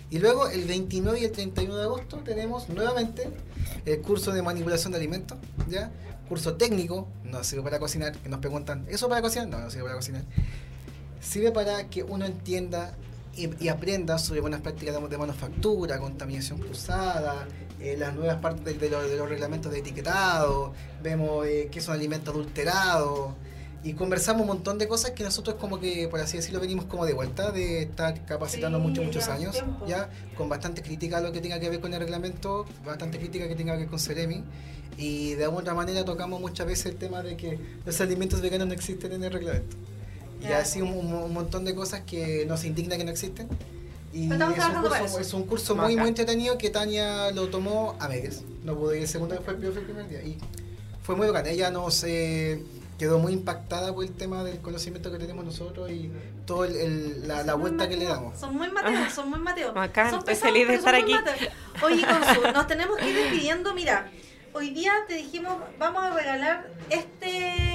[0.09, 3.29] Y luego el 29 y el 31 de agosto tenemos nuevamente
[3.85, 5.91] el curso de manipulación de alimentos, ¿ya?
[6.29, 9.47] Curso técnico, no sirve para cocinar, que nos preguntan, ¿eso para cocinar?
[9.47, 10.23] No, no sirve para cocinar.
[11.21, 12.95] Sirve para que uno entienda
[13.35, 17.47] y, aprenda sobre buenas prácticas de manufactura, contaminación cruzada,
[17.79, 20.73] eh, las nuevas partes de, los reglamentos de etiquetado,
[21.03, 23.33] vemos eh, que son alimentos adulterados
[23.85, 27.05] y conversamos un montón de cosas que nosotros como que, por así decirlo, venimos como
[27.05, 31.39] de vuelta, de estar capacitando muchos, muchos años, ya, con bastante crítica a lo que
[31.39, 34.43] tenga que ver con el reglamento, bastante crítica que tenga que ver con Ceremi,
[34.97, 38.73] y de alguna manera tocamos muchas veces el tema de que los alimentos veganos no
[38.73, 39.77] existen en el reglamento.
[40.41, 43.47] Y así un, un, montón de cosas que nos indigna que no existen
[44.15, 44.29] y
[45.19, 48.43] es un, curso, muy, muy entretenido que Tania lo tomó a medias.
[48.63, 50.23] No pude ir el segundo, fue el primer día.
[50.23, 50.37] Y
[51.03, 51.47] fue muy bacán.
[51.47, 52.63] Ella nos eh,
[52.97, 56.09] quedó muy impactada por el tema del conocimiento que tenemos nosotros y
[56.45, 58.39] toda la, vuelta que le damos.
[58.39, 59.73] Son muy mateos, son muy mateos.
[60.09, 61.13] son feliz de estar aquí.
[61.83, 63.73] Oye, Consu, nos tenemos que ir despidiendo.
[63.73, 64.09] Mira,
[64.53, 67.74] hoy día te dijimos, vamos a regalar este.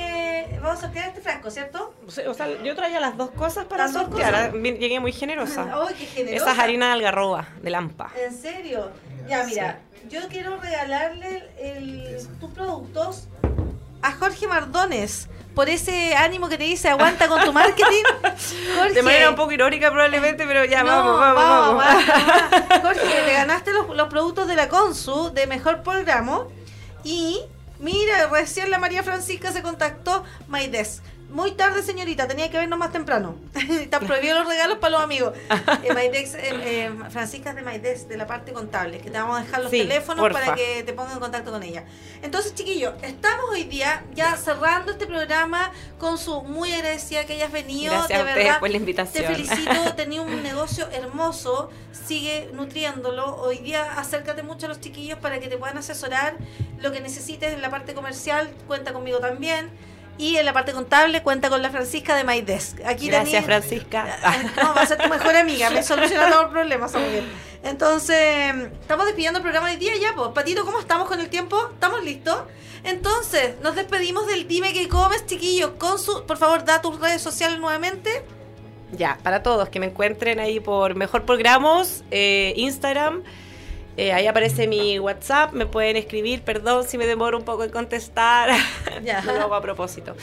[0.63, 1.95] Vamos a sortear este frasco, ¿cierto?
[2.07, 4.35] O sea, yo traía las dos cosas para sortear.
[4.35, 5.67] Ah, llegué muy generosa.
[5.73, 6.45] ¡Ay, qué generosa!
[6.45, 8.11] Esas harinas de algarroba, de lampa.
[8.23, 8.91] ¿En serio?
[9.27, 13.29] Ya, mira, yo quiero regalarle el, tus productos
[14.03, 18.03] a Jorge Mardones por ese ánimo que te dice aguanta con tu marketing.
[18.77, 21.85] Jorge, de manera un poco irónica probablemente, pero ya vamos, vamos, vamos.
[22.83, 26.45] Jorge, te ganaste los, los, productos de la Consu de Mejor Programa
[27.05, 27.41] y
[27.81, 31.03] mira, recién la María Francisca se contactó Maides.
[31.31, 33.37] Muy tarde, señorita, tenía que vernos más temprano.
[33.55, 35.35] Te prohibido los regalos para los amigos.
[35.83, 39.43] Eh, Maidex, eh, eh, Francisca de Maidex, de la parte contable, que te vamos a
[39.43, 41.85] dejar los teléfonos para que te pongan en contacto con ella.
[42.22, 47.53] Entonces, chiquillos, estamos hoy día ya cerrando este programa con su muy agradecida que hayas
[47.53, 47.93] venido.
[47.93, 49.24] Gracias de verdad, por la invitación.
[49.24, 53.37] Te felicito, tenía un negocio hermoso, sigue nutriéndolo.
[53.37, 56.37] Hoy día acércate mucho a los chiquillos para que te puedan asesorar
[56.78, 59.70] lo que necesites en la parte comercial, cuenta conmigo también
[60.21, 62.85] y en la parte contable cuenta con la Francisca de MyDesk.
[62.85, 64.18] Aquí Gracias, Francisca.
[64.57, 66.93] No, va a ser tu mejor amiga, me soluciona todos los problemas,
[67.62, 70.29] Entonces, estamos despidiendo el programa de día ya, pues.
[70.35, 71.71] Patito, ¿cómo estamos con el tiempo?
[71.73, 72.43] ¿Estamos listos?
[72.85, 75.73] Entonces, nos despedimos del Dime que comes, chiquillos.
[75.79, 78.23] Con su, por favor, da tus redes sociales nuevamente.
[78.93, 83.23] Ya, para todos, que me encuentren ahí por Mejor Programos, eh, Instagram.
[83.97, 87.70] Eh, ahí aparece mi WhatsApp, me pueden escribir, perdón si me demoro un poco en
[87.70, 88.51] contestar,
[89.05, 89.20] ya.
[89.22, 90.16] lo hago a propósito.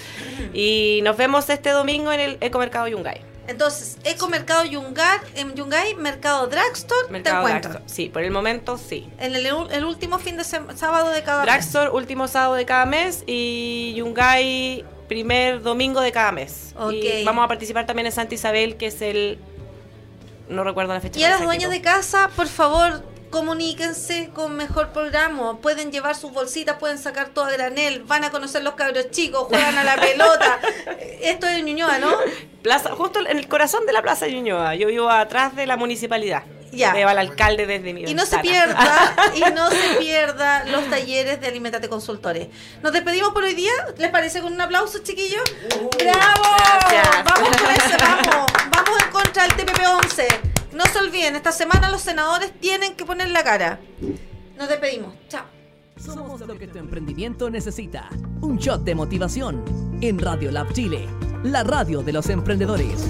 [0.54, 3.22] Y nos vemos este domingo en el Ecomercado Yungay.
[3.48, 7.84] Entonces, Ecomercado Yungay, en Yungay, Mercado Dragstore, Mercado te Dragstore.
[7.86, 9.10] Sí, por el momento sí.
[9.20, 11.46] En el, el último fin de sábado de cada mes.
[11.46, 16.74] Dragstore, último sábado de cada mes y Yungay, primer domingo de cada mes.
[16.92, 19.40] Y vamos a participar también en Santa Isabel, que es el
[20.50, 21.20] no recuerdo la fecha.
[21.20, 26.32] Y a las dueñas de casa, por favor, comuníquense con mejor programa, pueden llevar sus
[26.32, 29.96] bolsitas, pueden sacar todo a granel, van a conocer los cabros chicos, juegan a la
[30.00, 30.60] pelota.
[31.22, 32.12] Esto es Ñuñoa, ¿no?
[32.62, 35.78] Plaza, justo en el corazón de la Plaza de Ñuñoa, yo vivo atrás de la
[35.78, 36.44] municipalidad.
[36.72, 36.94] Ya.
[36.94, 41.40] Veo al alcalde desde mi Y no se pierda, y no se pierda los talleres
[41.40, 42.48] de Alimentate Consultores.
[42.82, 45.44] Nos despedimos por hoy día, ¿les parece con un aplauso, chiquillos?
[45.80, 46.44] Uh, ¡Bravo!
[47.24, 48.52] Vamos con ese, vamos.
[48.70, 50.57] Vamos en contra del TPP 11.
[50.78, 53.80] No se olviden, esta semana los senadores tienen que poner la cara.
[54.60, 55.16] Nos despedimos.
[55.28, 55.44] Chao.
[55.98, 58.10] Somos lo que tu emprendimiento necesita.
[58.42, 59.66] Un shot de motivación
[60.02, 61.08] en Radio Lab Chile,
[61.42, 63.10] la radio de los emprendedores.